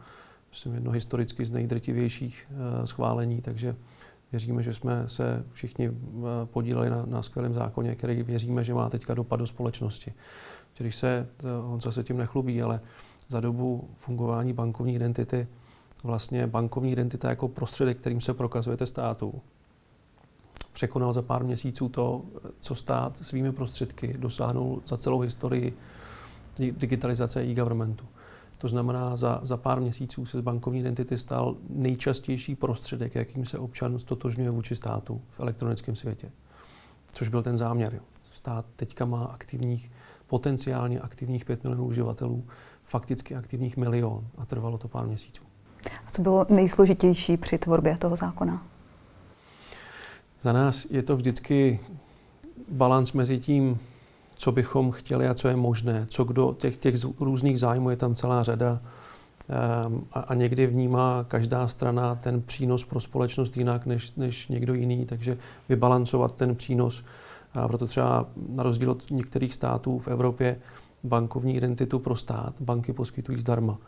myslím, 0.54 0.74
jedno 0.74 0.90
historicky 0.90 1.44
z 1.44 1.50
nejdrtivějších 1.50 2.46
uh, 2.50 2.84
schválení, 2.84 3.40
takže 3.40 3.76
věříme, 4.32 4.62
že 4.62 4.74
jsme 4.74 5.04
se 5.06 5.44
všichni 5.50 5.90
uh, 5.90 5.96
podíleli 6.44 6.90
na, 6.90 7.06
na 7.06 7.22
skvělém 7.22 7.54
zákoně, 7.54 7.94
který 7.94 8.22
věříme, 8.22 8.64
že 8.64 8.74
má 8.74 8.90
teďka 8.90 9.14
dopad 9.14 9.36
do 9.36 9.46
společnosti. 9.46 10.12
Když 10.78 10.96
se, 10.96 11.26
on 11.66 11.80
se 11.80 12.04
tím 12.04 12.16
nechlubí, 12.16 12.62
ale 12.62 12.80
za 13.28 13.40
dobu 13.40 13.88
fungování 13.90 14.52
bankovní 14.52 14.94
identity, 14.94 15.46
vlastně 16.04 16.46
bankovní 16.46 16.92
identita 16.92 17.28
jako 17.28 17.48
prostředek, 17.48 17.98
kterým 17.98 18.20
se 18.20 18.34
prokazujete 18.34 18.86
státu, 18.86 19.40
překonal 20.72 21.12
za 21.12 21.22
pár 21.22 21.44
měsíců 21.44 21.88
to, 21.88 22.22
co 22.60 22.74
stát 22.74 23.16
svými 23.16 23.52
prostředky 23.52 24.12
dosáhnul 24.18 24.82
za 24.86 24.96
celou 24.96 25.20
historii 25.20 25.76
digitalizace 26.58 27.42
e-governmentu. 27.42 28.04
To 28.58 28.68
znamená, 28.68 29.16
za, 29.16 29.40
za 29.42 29.56
pár 29.56 29.80
měsíců 29.80 30.26
se 30.26 30.38
z 30.38 30.40
bankovní 30.40 30.80
identity 30.80 31.18
stal 31.18 31.56
nejčastější 31.68 32.54
prostředek, 32.54 33.14
jakým 33.14 33.44
se 33.44 33.58
občan 33.58 33.98
stotožňuje 33.98 34.50
vůči 34.50 34.76
státu 34.76 35.22
v 35.30 35.40
elektronickém 35.40 35.96
světě. 35.96 36.30
Což 37.12 37.28
byl 37.28 37.42
ten 37.42 37.56
záměr. 37.56 38.00
Stát 38.30 38.64
teďka 38.76 39.04
má 39.04 39.24
aktivních, 39.24 39.90
potenciálně 40.26 41.00
aktivních 41.00 41.44
5 41.44 41.64
milionů 41.64 41.86
uživatelů, 41.86 42.44
fakticky 42.82 43.34
aktivních 43.34 43.76
milion 43.76 44.26
a 44.38 44.46
trvalo 44.46 44.78
to 44.78 44.88
pár 44.88 45.06
měsíců. 45.06 45.42
A 46.06 46.10
co 46.10 46.22
bylo 46.22 46.46
nejsložitější 46.48 47.36
při 47.36 47.58
tvorbě 47.58 47.96
toho 47.96 48.16
zákona? 48.16 48.66
Za 50.40 50.52
nás 50.52 50.86
je 50.90 51.02
to 51.02 51.16
vždycky 51.16 51.80
balans 52.68 53.12
mezi 53.12 53.38
tím, 53.38 53.78
co 54.34 54.52
bychom 54.52 54.90
chtěli 54.90 55.28
a 55.28 55.34
co 55.34 55.48
je 55.48 55.56
možné. 55.56 56.06
Co 56.08 56.24
kdo, 56.24 56.54
těch, 56.58 56.78
těch 56.78 56.94
různých 57.20 57.58
zájmů 57.58 57.90
je 57.90 57.96
tam 57.96 58.14
celá 58.14 58.42
řada. 58.42 58.80
Um, 59.86 60.06
a, 60.12 60.20
a 60.20 60.34
někdy 60.34 60.66
vnímá 60.66 61.24
každá 61.28 61.68
strana 61.68 62.14
ten 62.14 62.42
přínos 62.42 62.84
pro 62.84 63.00
společnost 63.00 63.56
jinak 63.56 63.86
než, 63.86 64.14
než 64.14 64.48
někdo 64.48 64.74
jiný, 64.74 65.06
takže 65.06 65.38
vybalancovat 65.68 66.36
ten 66.36 66.56
přínos. 66.56 67.04
A 67.54 67.68
proto 67.68 67.86
třeba 67.86 68.26
na 68.48 68.62
rozdíl 68.62 68.90
od 68.90 69.10
některých 69.10 69.54
států 69.54 69.98
v 69.98 70.08
Evropě 70.08 70.56
bankovní 71.04 71.56
identitu 71.56 71.98
pro 71.98 72.16
stát 72.16 72.54
banky 72.60 72.92
poskytují 72.92 73.40
zdarma, 73.40 73.78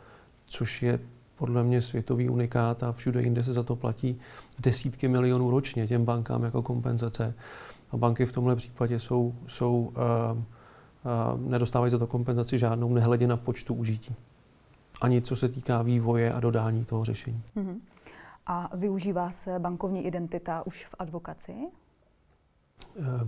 což 0.47 0.83
je 0.83 0.99
podle 1.37 1.65
mě 1.65 1.83
světový 1.83 2.29
unikát 2.29 2.83
a 2.83 2.93
všude 2.93 3.23
jinde 3.23 3.45
se 3.45 3.53
za 3.53 3.62
to 3.62 3.76
platí 3.76 4.19
desítky 4.59 5.09
milionů 5.09 5.50
ročně 5.50 5.87
těm 5.87 6.05
bankám 6.05 6.43
jako 6.43 6.62
kompenzace. 6.62 7.35
A 7.90 7.97
banky 7.97 8.26
v 8.26 8.33
tomhle 8.33 8.57
případě 8.57 8.99
jsou, 8.99 9.35
jsou 9.47 9.81
uh, 9.81 9.93
uh, 10.38 11.40
nedostávají 11.40 11.90
za 11.90 11.99
to 11.99 12.07
kompenzaci 12.07 12.59
žádnou, 12.59 12.95
nehledě 12.95 13.26
na 13.26 13.37
počtu 13.37 13.75
užití. 13.75 14.14
Ani 15.00 15.23
co 15.23 15.37
se 15.37 15.49
týká 15.49 15.83
vývoje 15.83 16.33
a 16.33 16.40
dodání 16.40 16.85
toho 16.85 17.05
řešení. 17.05 17.43
Uh-huh. 17.57 17.76
A 18.47 18.76
využívá 18.76 19.31
se 19.31 19.59
bankovní 19.59 20.07
identita 20.07 20.66
už 20.66 20.87
v 20.87 20.95
advokaci? 20.99 21.55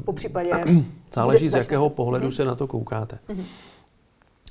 Po 0.04 0.12
případě... 0.12 0.50
Záleží, 1.12 1.48
z 1.48 1.54
jakého 1.54 1.90
pohledu 1.90 2.28
uh-huh. 2.28 2.36
se 2.36 2.44
na 2.44 2.54
to 2.54 2.66
koukáte. 2.66 3.18
Uh-huh. 3.28 3.44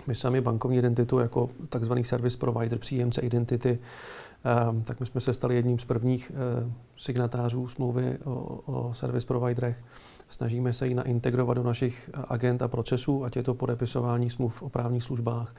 My 0.08 0.16
sami 0.16 0.42
bankovní 0.42 0.78
identitu 0.78 1.20
jako 1.20 1.50
takzvaný 1.70 2.04
service 2.04 2.38
provider, 2.38 2.80
příjemce 2.80 3.22
identity, 3.22 3.80
ehm, 4.44 4.84
tak 4.84 5.00
my 5.00 5.06
jsme 5.06 5.22
se 5.22 5.34
stali 5.34 5.56
jedním 5.56 5.80
z 5.80 5.86
prvních 5.86 6.32
eh, 6.36 6.72
signatářů 6.98 7.68
smlouvy 7.68 8.18
o, 8.24 8.34
o 8.66 8.94
service 8.94 9.28
providerech. 9.28 9.78
Snažíme 10.30 10.74
se 10.74 10.88
ji 10.88 10.96
naintegrovat 10.96 11.58
do 11.58 11.64
našich 11.64 12.10
agent 12.28 12.62
a 12.62 12.68
procesů, 12.68 13.26
ať 13.26 13.36
je 13.36 13.44
to 13.44 13.54
podepisování 13.54 14.30
smluv 14.30 14.62
o 14.62 14.70
právních 14.70 15.04
službách 15.04 15.56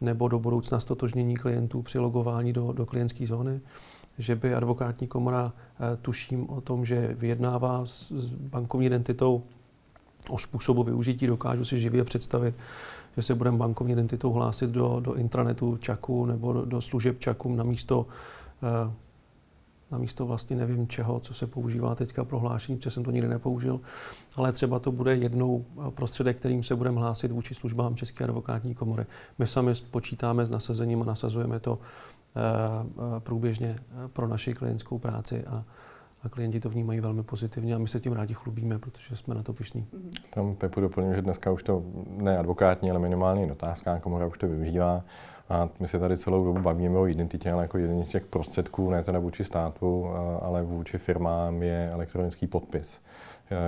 nebo 0.00 0.28
do 0.28 0.38
budoucna 0.38 0.80
stotožnění 0.80 1.36
klientů 1.36 1.82
při 1.82 1.98
logování 1.98 2.52
do, 2.52 2.72
do 2.72 2.86
klientské 2.86 3.26
zóny. 3.26 3.60
Že 4.18 4.36
by 4.36 4.54
advokátní 4.54 5.06
komora, 5.06 5.52
eh, 5.52 5.96
tuším 6.02 6.50
o 6.50 6.60
tom, 6.60 6.84
že 6.84 7.14
vyjednává 7.14 7.86
s 7.86 8.12
bankovní 8.32 8.86
identitou 8.86 9.42
o 10.28 10.38
způsobu 10.38 10.82
využití, 10.82 11.26
dokážu 11.26 11.64
si 11.64 11.78
živě 11.78 12.04
představit, 12.04 12.54
že 13.18 13.22
se 13.22 13.34
budeme 13.34 13.56
bankovní 13.56 13.92
identitou 13.92 14.32
hlásit 14.32 14.70
do, 14.70 15.00
do 15.00 15.14
intranetu 15.14 15.76
Čaku 15.76 16.26
nebo 16.26 16.52
do, 16.52 16.64
do 16.64 16.80
služeb 16.80 17.18
Čaku 17.18 17.54
na 17.54 17.64
místo 17.64 18.06
eh, 18.62 18.92
na 19.90 19.98
místo 19.98 20.26
vlastně 20.26 20.56
nevím 20.56 20.88
čeho, 20.88 21.20
co 21.20 21.34
se 21.34 21.46
používá 21.46 21.94
teďka 21.94 22.24
prohlášení, 22.24 22.78
protože 22.78 22.90
jsem 22.90 23.04
to 23.04 23.10
nikdy 23.10 23.28
nepoužil, 23.28 23.80
ale 24.36 24.52
třeba 24.52 24.78
to 24.78 24.92
bude 24.92 25.16
jednou 25.16 25.64
prostředek, 25.90 26.36
kterým 26.36 26.62
se 26.62 26.76
budeme 26.76 27.00
hlásit 27.00 27.32
vůči 27.32 27.54
službám 27.54 27.96
České 27.96 28.24
advokátní 28.24 28.74
komory. 28.74 29.06
My 29.38 29.46
sami 29.46 29.72
počítáme 29.90 30.46
s 30.46 30.50
nasazením 30.50 31.02
a 31.02 31.04
nasazujeme 31.04 31.60
to 31.60 31.78
eh, 31.78 32.40
eh, 32.40 33.20
průběžně 33.20 33.76
pro 34.12 34.28
naši 34.28 34.54
klientskou 34.54 34.98
práci 34.98 35.44
a, 35.44 35.64
a 36.22 36.28
klienti 36.28 36.60
to 36.60 36.68
vnímají 36.70 37.00
velmi 37.00 37.22
pozitivně 37.22 37.74
a 37.74 37.78
my 37.78 37.88
se 37.88 38.00
tím 38.00 38.12
rádi 38.12 38.34
chlubíme, 38.34 38.78
protože 38.78 39.16
jsme 39.16 39.34
na 39.34 39.42
to 39.42 39.52
pišní. 39.52 39.86
Tam 40.30 40.54
Pepu 40.54 40.80
doplním, 40.80 41.14
že 41.14 41.22
dneska 41.22 41.50
už 41.50 41.62
to 41.62 41.82
ne 42.06 42.38
advokátní, 42.38 42.90
ale 42.90 42.98
minimálně 42.98 43.46
notářská 43.46 44.00
komora 44.00 44.26
už 44.26 44.38
to 44.38 44.48
využívá. 44.48 45.04
A 45.50 45.68
my 45.80 45.88
se 45.88 45.98
tady 45.98 46.18
celou 46.18 46.44
dobu 46.44 46.60
bavíme 46.60 46.98
o 46.98 47.06
identitě, 47.06 47.52
ale 47.52 47.62
jako 47.62 47.78
jeden 47.78 48.04
z 48.04 48.08
těch 48.08 48.24
prostředků, 48.24 48.90
ne 48.90 49.02
teda 49.02 49.18
vůči 49.18 49.44
státu, 49.44 50.06
ale 50.40 50.62
vůči 50.62 50.98
firmám 50.98 51.62
je 51.62 51.90
elektronický 51.92 52.46
podpis, 52.46 53.00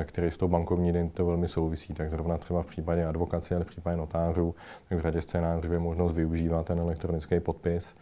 který 0.04 0.30
s 0.30 0.36
tou 0.36 0.48
bankovní 0.48 0.88
identitou 0.88 1.26
velmi 1.26 1.48
souvisí. 1.48 1.94
Tak 1.94 2.10
zrovna 2.10 2.38
třeba 2.38 2.62
v 2.62 2.66
případě 2.66 3.04
advokace, 3.04 3.54
ale 3.54 3.64
v 3.64 3.68
případě 3.68 3.96
notářů, 3.96 4.54
tak 4.88 4.98
v 4.98 5.02
řadě 5.02 5.20
scénářů 5.20 5.72
je 5.72 5.78
možnost 5.78 6.12
využívat 6.12 6.66
ten 6.66 6.78
elektronický 6.78 7.40
podpis. 7.40 7.94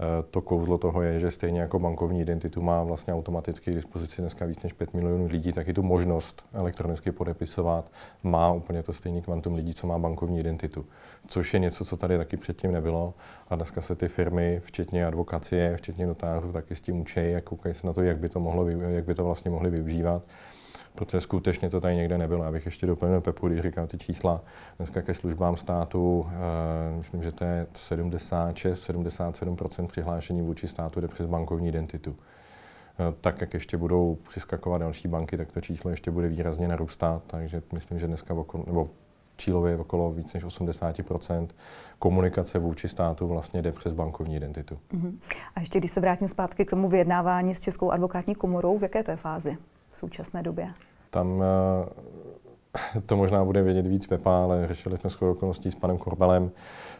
Eh, 0.00 0.22
to 0.30 0.40
kouzlo 0.40 0.78
toho 0.78 1.02
je, 1.02 1.20
že 1.20 1.30
stejně 1.30 1.60
jako 1.60 1.78
bankovní 1.78 2.20
identitu 2.20 2.62
má 2.62 2.84
vlastně 2.84 3.14
automaticky 3.14 3.70
k 3.70 3.74
dispozici 3.74 4.22
dneska 4.22 4.46
víc 4.46 4.62
než 4.62 4.72
5 4.72 4.94
milionů 4.94 5.26
lidí, 5.26 5.52
tak 5.52 5.68
i 5.68 5.72
tu 5.72 5.82
možnost 5.82 6.44
elektronicky 6.52 7.12
podepisovat 7.12 7.90
má 8.22 8.52
úplně 8.52 8.82
to 8.82 8.92
stejný 8.92 9.22
kvantum 9.22 9.54
lidí, 9.54 9.74
co 9.74 9.86
má 9.86 9.98
bankovní 9.98 10.40
identitu. 10.40 10.86
Což 11.28 11.54
je 11.54 11.60
něco, 11.60 11.84
co 11.84 11.96
tady 11.96 12.18
taky 12.18 12.36
předtím 12.36 12.72
nebylo. 12.72 13.14
A 13.48 13.56
dneska 13.56 13.80
se 13.80 13.94
ty 13.94 14.08
firmy, 14.08 14.60
včetně 14.64 15.06
advokacie, 15.06 15.76
včetně 15.76 16.06
notářů, 16.06 16.52
taky 16.52 16.74
s 16.74 16.80
tím 16.80 17.00
učí 17.00 17.20
a 17.20 17.40
koukají 17.40 17.74
se 17.74 17.86
na 17.86 17.92
to, 17.92 18.02
jak 18.02 18.18
by 18.18 18.28
to, 18.28 18.40
mohlo, 18.40 18.68
jak 18.68 19.04
by 19.04 19.14
to 19.14 19.24
vlastně 19.24 19.50
mohli 19.50 19.70
využívat 19.70 20.22
protože 20.96 21.20
skutečně 21.20 21.70
to 21.70 21.80
tady 21.80 21.96
někde 21.96 22.18
nebylo. 22.18 22.44
Abych 22.44 22.66
ještě 22.66 22.86
doplnil 22.86 23.20
Pepu, 23.20 23.48
když 23.48 23.60
říkal 23.60 23.86
ty 23.86 23.98
čísla 23.98 24.40
dneska 24.76 25.02
ke 25.02 25.14
službám 25.14 25.56
státu, 25.56 26.18
uh, 26.18 26.26
myslím, 26.98 27.22
že 27.22 27.32
to 27.32 27.44
je 27.44 27.66
76-77% 27.72 29.86
přihlášení 29.86 30.42
vůči 30.42 30.68
státu 30.68 31.00
jde 31.00 31.08
přes 31.08 31.26
bankovní 31.26 31.68
identitu. 31.68 32.10
Uh, 32.10 32.16
tak, 33.20 33.40
jak 33.40 33.54
ještě 33.54 33.76
budou 33.76 34.18
přiskakovat 34.28 34.80
další 34.80 35.08
banky, 35.08 35.36
tak 35.36 35.52
to 35.52 35.60
číslo 35.60 35.90
ještě 35.90 36.10
bude 36.10 36.28
výrazně 36.28 36.68
narůstat, 36.68 37.22
takže 37.26 37.62
myslím, 37.72 37.98
že 37.98 38.06
dneska 38.06 38.34
okolo, 38.34 38.64
nebo 38.66 38.90
cílově 39.38 39.76
okolo 39.76 40.12
víc 40.12 40.34
než 40.34 40.44
80% 40.44 41.48
komunikace 41.98 42.58
vůči 42.58 42.88
státu 42.88 43.28
vlastně 43.28 43.62
jde 43.62 43.72
přes 43.72 43.92
bankovní 43.92 44.36
identitu. 44.36 44.78
Uh-huh. 44.94 45.18
A 45.54 45.60
ještě 45.60 45.78
když 45.78 45.90
se 45.90 46.00
vrátím 46.00 46.28
zpátky 46.28 46.64
k 46.64 46.70
tomu 46.70 46.88
vyjednávání 46.88 47.54
s 47.54 47.60
Českou 47.60 47.90
advokátní 47.90 48.34
komorou, 48.34 48.78
v 48.78 48.82
jaké 48.82 49.02
to 49.02 49.10
je 49.10 49.16
fázi? 49.16 49.58
V 49.96 49.98
současné 49.98 50.42
době? 50.42 50.68
Tam 51.10 51.42
eh, 51.42 53.00
to 53.06 53.16
možná 53.16 53.44
bude 53.44 53.62
vědět 53.62 53.86
víc 53.86 54.06
Pepa, 54.06 54.42
ale 54.42 54.66
řešili 54.66 54.98
jsme 54.98 55.10
shodou 55.10 55.32
okolností 55.32 55.70
s 55.70 55.74
panem 55.74 55.98
Korbelem. 55.98 56.50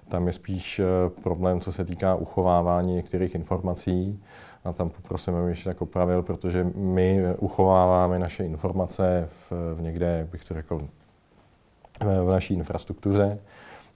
Tam 0.08 0.26
je 0.26 0.32
spíš 0.32 0.78
eh, 0.78 0.84
problém, 1.22 1.60
co 1.60 1.72
se 1.72 1.84
týká 1.84 2.14
uchovávání 2.14 2.94
některých 2.94 3.34
informací. 3.34 4.22
A 4.64 4.72
tam 4.72 4.90
poprosím, 4.90 5.34
aby 5.34 5.48
ještě 5.48 5.64
tak 5.64 5.82
opravil, 5.82 6.22
protože 6.22 6.66
my 6.74 7.24
uchováváme 7.38 8.18
naše 8.18 8.44
informace 8.44 9.28
v, 9.50 9.74
v 9.74 9.82
někde, 9.82 10.28
bych 10.32 10.44
to 10.44 10.54
řekl, 10.54 10.78
v 12.04 12.30
naší 12.30 12.54
infrastruktuře. 12.54 13.38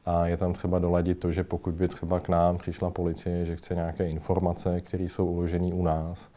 A 0.06 0.26
je 0.26 0.36
tam 0.36 0.52
třeba 0.52 0.78
doladit 0.78 1.18
to, 1.18 1.32
že 1.32 1.44
pokud 1.44 1.74
by 1.74 1.88
třeba 1.88 2.20
k 2.20 2.28
nám 2.28 2.58
přišla 2.58 2.90
policie, 2.90 3.46
že 3.46 3.56
chce 3.56 3.74
nějaké 3.74 4.08
informace, 4.08 4.80
které 4.80 5.04
jsou 5.04 5.26
uložené 5.26 5.74
u 5.74 5.82
nás, 5.82 6.30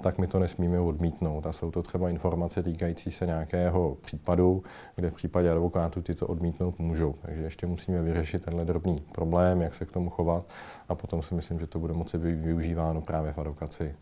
tak 0.00 0.18
my 0.18 0.26
to 0.26 0.38
nesmíme 0.38 0.80
odmítnout. 0.80 1.46
A 1.46 1.52
jsou 1.52 1.70
to 1.70 1.82
třeba 1.82 2.10
informace 2.10 2.62
týkající 2.62 3.10
se 3.10 3.26
nějakého 3.26 3.96
případu, 4.00 4.62
kde 4.96 5.10
v 5.10 5.14
případě 5.14 5.50
advokátu 5.50 6.02
tyto 6.02 6.26
odmítnout 6.26 6.78
můžou. 6.78 7.14
Takže 7.22 7.42
ještě 7.42 7.66
musíme 7.66 8.02
vyřešit 8.02 8.42
tenhle 8.42 8.64
drobný 8.64 9.02
problém, 9.14 9.62
jak 9.62 9.74
se 9.74 9.84
k 9.84 9.92
tomu 9.92 10.10
chovat 10.10 10.44
a 10.88 10.94
potom 10.94 11.22
si 11.22 11.34
myslím, 11.34 11.58
že 11.58 11.66
to 11.66 11.78
bude 11.78 11.94
moci 11.94 12.18
být 12.18 12.34
využíváno 12.34 13.00
právě 13.00 13.32
v 13.32 13.38
advokaci. 13.38 13.94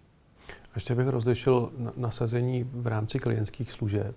Ještě 0.74 0.94
bych 0.94 1.08
rozlišil 1.08 1.72
nasazení 1.96 2.70
v 2.72 2.86
rámci 2.86 3.18
klientských 3.18 3.72
služeb 3.72 4.16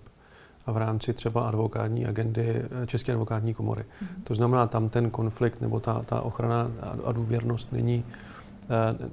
a 0.66 0.72
v 0.72 0.76
rámci 0.76 1.12
třeba 1.12 1.48
advokátní 1.48 2.06
agendy 2.06 2.62
eh, 2.82 2.86
České 2.86 3.12
advokátní 3.12 3.54
komory. 3.54 3.82
Mm-hmm. 3.82 4.22
To 4.24 4.34
znamená, 4.34 4.66
tam 4.66 4.88
ten 4.88 5.10
konflikt 5.10 5.60
nebo 5.60 5.80
ta, 5.80 6.02
ta 6.02 6.20
ochrana 6.20 6.70
a 7.04 7.12
důvěrnost 7.12 7.72
není 7.72 8.04
Eh, 8.04 8.41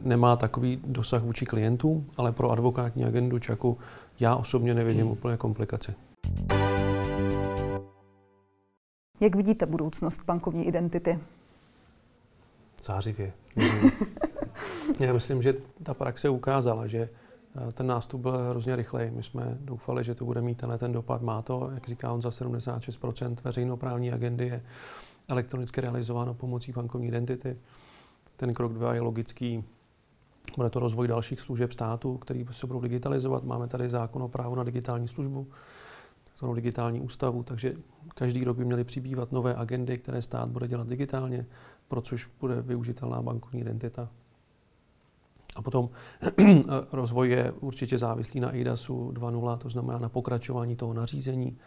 nemá 0.03 0.35
takový 0.35 0.79
dosah 0.83 1.23
vůči 1.23 1.45
klientům, 1.45 2.09
ale 2.17 2.31
pro 2.31 2.51
advokátní 2.51 3.05
agendu 3.05 3.39
Čaku 3.39 3.77
já 4.19 4.35
osobně 4.35 4.73
nevidím 4.73 5.03
hmm. 5.03 5.11
úplně 5.11 5.37
komplikaci. 5.37 5.93
Jak 9.21 9.35
vidíte 9.35 9.65
budoucnost 9.65 10.23
bankovní 10.25 10.67
identity? 10.67 11.19
Zářivě. 12.83 13.33
já 14.99 15.13
myslím, 15.13 15.41
že 15.41 15.53
ta 15.83 15.93
praxe 15.93 16.29
ukázala, 16.29 16.87
že 16.87 17.09
eh, 17.67 17.71
ten 17.71 17.87
nástup 17.87 18.21
byl 18.21 18.37
hrozně 18.49 18.75
rychlej. 18.75 19.11
My 19.11 19.23
jsme 19.23 19.57
doufali, 19.59 20.03
že 20.03 20.15
to 20.15 20.25
bude 20.25 20.41
mít 20.41 20.57
tenhle 20.57 20.77
ten 20.77 20.91
dopad. 20.91 21.21
Má 21.21 21.41
to, 21.41 21.69
jak 21.73 21.87
říká 21.87 22.11
on, 22.11 22.21
za 22.21 22.29
76% 22.29 23.35
veřejnoprávní 23.43 24.11
agendy 24.11 24.47
je 24.47 24.61
elektronicky 25.27 25.81
realizováno 25.81 26.33
pomocí 26.33 26.71
bankovní 26.71 27.07
identity. 27.07 27.57
Ten 28.39 28.53
krok 28.53 28.73
dva 28.73 28.93
je 28.93 29.01
logický. 29.01 29.63
Bude 30.57 30.69
to 30.69 30.79
rozvoj 30.79 31.07
dalších 31.07 31.41
služeb 31.41 31.73
státu, 31.73 32.17
který 32.17 32.45
se 32.51 32.67
budou 32.67 32.81
digitalizovat. 32.81 33.43
Máme 33.43 33.67
tady 33.67 33.89
zákon 33.89 34.23
o 34.23 34.27
právu 34.27 34.55
na 34.55 34.63
digitální 34.63 35.07
službu, 35.07 35.47
takzvanou 36.23 36.53
digitální 36.55 37.01
ústavu, 37.01 37.43
takže 37.43 37.73
každý 38.15 38.43
rok 38.43 38.57
by 38.57 38.65
měly 38.65 38.83
přibývat 38.83 39.31
nové 39.31 39.55
agendy, 39.55 39.97
které 39.97 40.21
stát 40.21 40.49
bude 40.49 40.67
dělat 40.67 40.87
digitálně, 40.87 41.45
pro 41.87 42.01
což 42.01 42.29
bude 42.39 42.61
využitelná 42.61 43.21
bankovní 43.21 43.61
identita. 43.61 44.09
A 45.55 45.61
potom 45.61 45.89
rozvoj 46.93 47.29
je 47.29 47.51
určitě 47.51 47.97
závislý 47.97 48.39
na 48.39 48.51
IDASu 48.51 49.11
2.0, 49.11 49.57
to 49.57 49.69
znamená 49.69 49.99
na 49.99 50.09
pokračování 50.09 50.75
toho 50.75 50.93
nařízení 50.93 51.57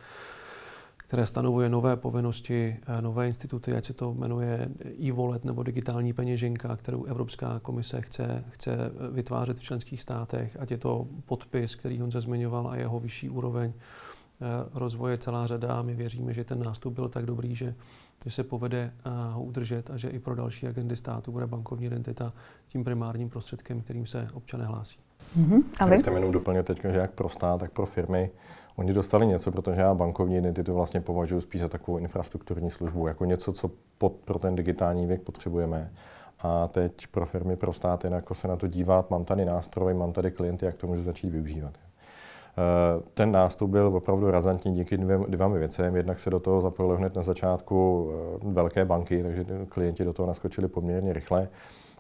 které 1.12 1.27
stanovuje 1.27 1.68
nové 1.68 1.96
povinnosti, 1.96 2.77
eh, 2.87 3.03
nové 3.03 3.27
instituty, 3.27 3.75
ať 3.75 3.85
se 3.85 3.92
to 3.92 4.14
jmenuje 4.14 4.68
e-wallet 5.01 5.44
nebo 5.44 5.62
digitální 5.62 6.12
peněženka, 6.12 6.77
kterou 6.77 7.05
Evropská 7.05 7.59
komise 7.62 8.01
chce, 8.01 8.44
chce 8.48 8.77
vytvářet 9.11 9.59
v 9.59 9.62
členských 9.62 10.03
státech, 10.03 10.57
ať 10.61 10.70
je 10.70 10.79
to 10.79 11.07
podpis, 11.27 11.75
který 11.75 12.03
on 12.03 12.11
se 12.11 12.20
zmiňoval 12.20 12.68
a 12.68 12.77
jeho 12.77 13.01
vyšší 13.01 13.31
úroveň 13.31 13.72
eh, 13.72 14.44
rozvoje 14.75 15.18
celá 15.18 15.46
řada 15.46 15.83
my 15.83 15.94
věříme, 15.94 16.35
že 16.35 16.44
ten 16.44 16.62
nástup 16.64 16.94
byl 16.94 17.09
tak 17.09 17.27
dobrý, 17.27 17.57
že, 17.57 17.75
že 18.25 18.31
se 18.31 18.44
povede 18.44 18.92
eh, 19.05 19.11
ho 19.33 19.42
udržet 19.42 19.90
a 19.90 19.96
že 19.96 20.09
i 20.09 20.18
pro 20.18 20.35
další 20.35 20.66
agendy 20.66 20.96
státu 20.96 21.33
bude 21.33 21.46
bankovní 21.46 21.87
identita 21.87 22.33
tím 22.66 22.85
primárním 22.85 23.31
prostředkem, 23.31 23.81
kterým 23.81 24.07
se 24.07 24.29
občané 24.35 24.64
hlásí. 24.64 24.98
Mm-hmm. 25.38 25.62
A 25.81 25.87
vy? 25.87 25.98
Já 26.07 26.12
jenom 26.12 26.33
doplnit 26.33 26.66
teď, 26.66 26.83
že 26.83 26.98
jak 26.98 27.11
pro 27.11 27.29
stát, 27.29 27.61
tak 27.61 27.72
pro 27.72 27.87
firmy 27.87 28.31
Oni 28.77 28.93
dostali 28.93 29.27
něco, 29.27 29.53
protože 29.53 29.81
já 29.81 29.95
bankovní 29.95 30.37
identitu 30.37 30.75
vlastně 30.75 31.01
považuji 31.01 31.41
spíš 31.41 31.61
za 31.61 31.69
takovou 31.69 31.99
infrastrukturní 31.99 32.71
službu, 32.71 33.07
jako 33.07 33.25
něco, 33.25 33.53
co 33.53 33.71
pod, 33.99 34.13
pro 34.13 34.39
ten 34.39 34.55
digitální 34.55 35.07
věk 35.07 35.23
potřebujeme. 35.23 35.93
A 36.41 36.69
teď 36.69 37.07
pro 37.07 37.27
firmy, 37.27 37.57
pro 37.57 37.73
stát, 37.73 38.05
jako 38.05 38.35
se 38.35 38.49
na 38.49 38.57
to 38.57 38.67
dívat, 38.67 39.11
mám 39.11 39.25
tady 39.25 39.45
nástroj, 39.45 39.95
mám 39.95 40.13
tady 40.13 40.31
klienty, 40.31 40.67
jak 40.67 40.77
to 40.77 40.87
můžu 40.87 41.03
začít 41.03 41.31
využívat. 41.31 41.75
Eh, 42.59 43.03
ten 43.15 43.33
nástup 43.33 43.71
byl 43.71 43.87
opravdu 43.87 44.31
razantní 44.31 44.73
díky 44.73 44.99
dvěma 45.29 45.49
věcem. 45.49 45.97
Jednak 45.97 46.19
se 46.19 46.31
do 46.31 46.41
toho 46.41 46.61
zapojilo 46.61 46.97
hned 46.97 47.15
na 47.15 47.23
začátku 47.23 48.09
eh, 48.13 48.39
velké 48.43 48.85
banky, 48.85 49.23
takže 49.23 49.45
klienti 49.69 50.05
do 50.05 50.13
toho 50.13 50.27
naskočili 50.27 50.69
poměrně 50.69 51.13
rychle. 51.13 51.49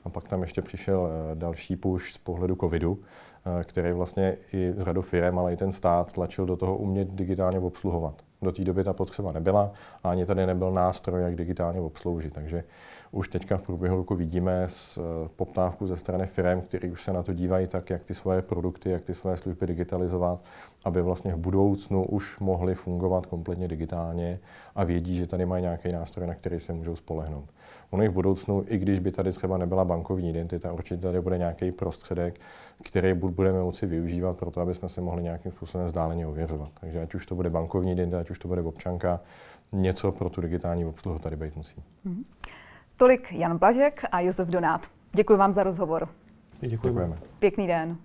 A 0.04 0.08
pak 0.08 0.28
tam 0.28 0.42
ještě 0.42 0.62
přišel 0.62 1.08
eh, 1.08 1.34
další 1.34 1.76
push 1.76 2.12
z 2.12 2.18
pohledu 2.18 2.56
covidu, 2.56 2.98
Eh, 3.44 3.64
který 3.64 3.92
vlastně 3.92 4.36
i 4.52 4.72
z 4.76 4.82
řadu 4.82 5.02
firm, 5.02 5.38
ale 5.38 5.52
i 5.52 5.56
ten 5.56 5.72
stát 5.72 6.12
tlačil 6.12 6.46
do 6.46 6.56
toho 6.56 6.76
umět 6.76 7.08
digitálně 7.08 7.58
obsluhovat. 7.58 8.14
Do 8.42 8.52
té 8.52 8.64
doby 8.64 8.84
ta 8.84 8.92
potřeba 8.92 9.32
nebyla 9.32 9.72
a 10.02 10.10
ani 10.10 10.26
tady 10.26 10.46
nebyl 10.46 10.72
nástroj, 10.72 11.22
jak 11.22 11.36
digitálně 11.36 11.80
obsloužit. 11.80 12.34
Takže 12.34 12.64
už 13.12 13.28
teďka 13.28 13.56
v 13.56 13.62
průběhu 13.62 13.96
roku 13.96 14.14
vidíme 14.14 14.64
z 14.68 14.98
eh, 14.98 15.28
poptávku 15.36 15.86
ze 15.86 15.96
strany 15.96 16.26
firm, 16.26 16.60
který 16.60 16.90
už 16.90 17.02
se 17.02 17.12
na 17.12 17.22
to 17.22 17.32
dívají 17.32 17.66
tak, 17.66 17.90
jak 17.90 18.04
ty 18.04 18.14
svoje 18.14 18.42
produkty, 18.42 18.90
jak 18.90 19.02
ty 19.02 19.14
svoje 19.14 19.36
služby 19.36 19.66
digitalizovat 19.66 20.40
aby 20.84 21.02
vlastně 21.02 21.32
v 21.32 21.36
budoucnu 21.36 22.04
už 22.04 22.40
mohli 22.40 22.74
fungovat 22.74 23.26
kompletně 23.26 23.68
digitálně 23.68 24.38
a 24.74 24.84
vědí, 24.84 25.16
že 25.16 25.26
tady 25.26 25.46
mají 25.46 25.62
nějaký 25.62 25.92
nástroj, 25.92 26.26
na 26.26 26.34
který 26.34 26.60
se 26.60 26.72
můžou 26.72 26.96
spolehnout. 26.96 27.44
Ono 27.90 28.02
i 28.02 28.08
v 28.08 28.12
budoucnu, 28.12 28.64
i 28.68 28.78
když 28.78 28.98
by 28.98 29.12
tady 29.12 29.32
třeba 29.32 29.58
nebyla 29.58 29.84
bankovní 29.84 30.30
identita, 30.30 30.72
určitě 30.72 31.00
tady 31.00 31.20
bude 31.20 31.38
nějaký 31.38 31.72
prostředek, 31.72 32.40
který 32.82 33.14
budeme 33.14 33.62
moci 33.62 33.86
využívat 33.86 34.36
pro 34.36 34.50
to, 34.50 34.60
aby 34.60 34.74
jsme 34.74 34.88
se 34.88 35.00
mohli 35.00 35.22
nějakým 35.22 35.52
způsobem 35.52 35.86
vzdáleně 35.86 36.26
ověřovat. 36.26 36.70
Takže 36.80 37.02
ať 37.02 37.14
už 37.14 37.26
to 37.26 37.34
bude 37.34 37.50
bankovní 37.50 37.92
identita, 37.92 38.20
ať 38.20 38.30
už 38.30 38.38
to 38.38 38.48
bude 38.48 38.62
občanka, 38.62 39.20
něco 39.72 40.12
pro 40.12 40.30
tu 40.30 40.40
digitální 40.40 40.84
obsluhu 40.84 41.18
tady 41.18 41.36
být 41.36 41.56
musí. 41.56 41.82
Mm-hmm. 42.06 42.24
Tolik 42.96 43.32
Jan 43.32 43.58
Blažek 43.58 44.04
a 44.12 44.20
Josef 44.20 44.48
Donát. 44.48 44.86
Děkuji 45.14 45.36
vám 45.36 45.52
za 45.52 45.62
rozhovor. 45.62 46.08
Děkujeme. 46.60 47.16
Pěkný 47.38 47.66
den. 47.66 47.96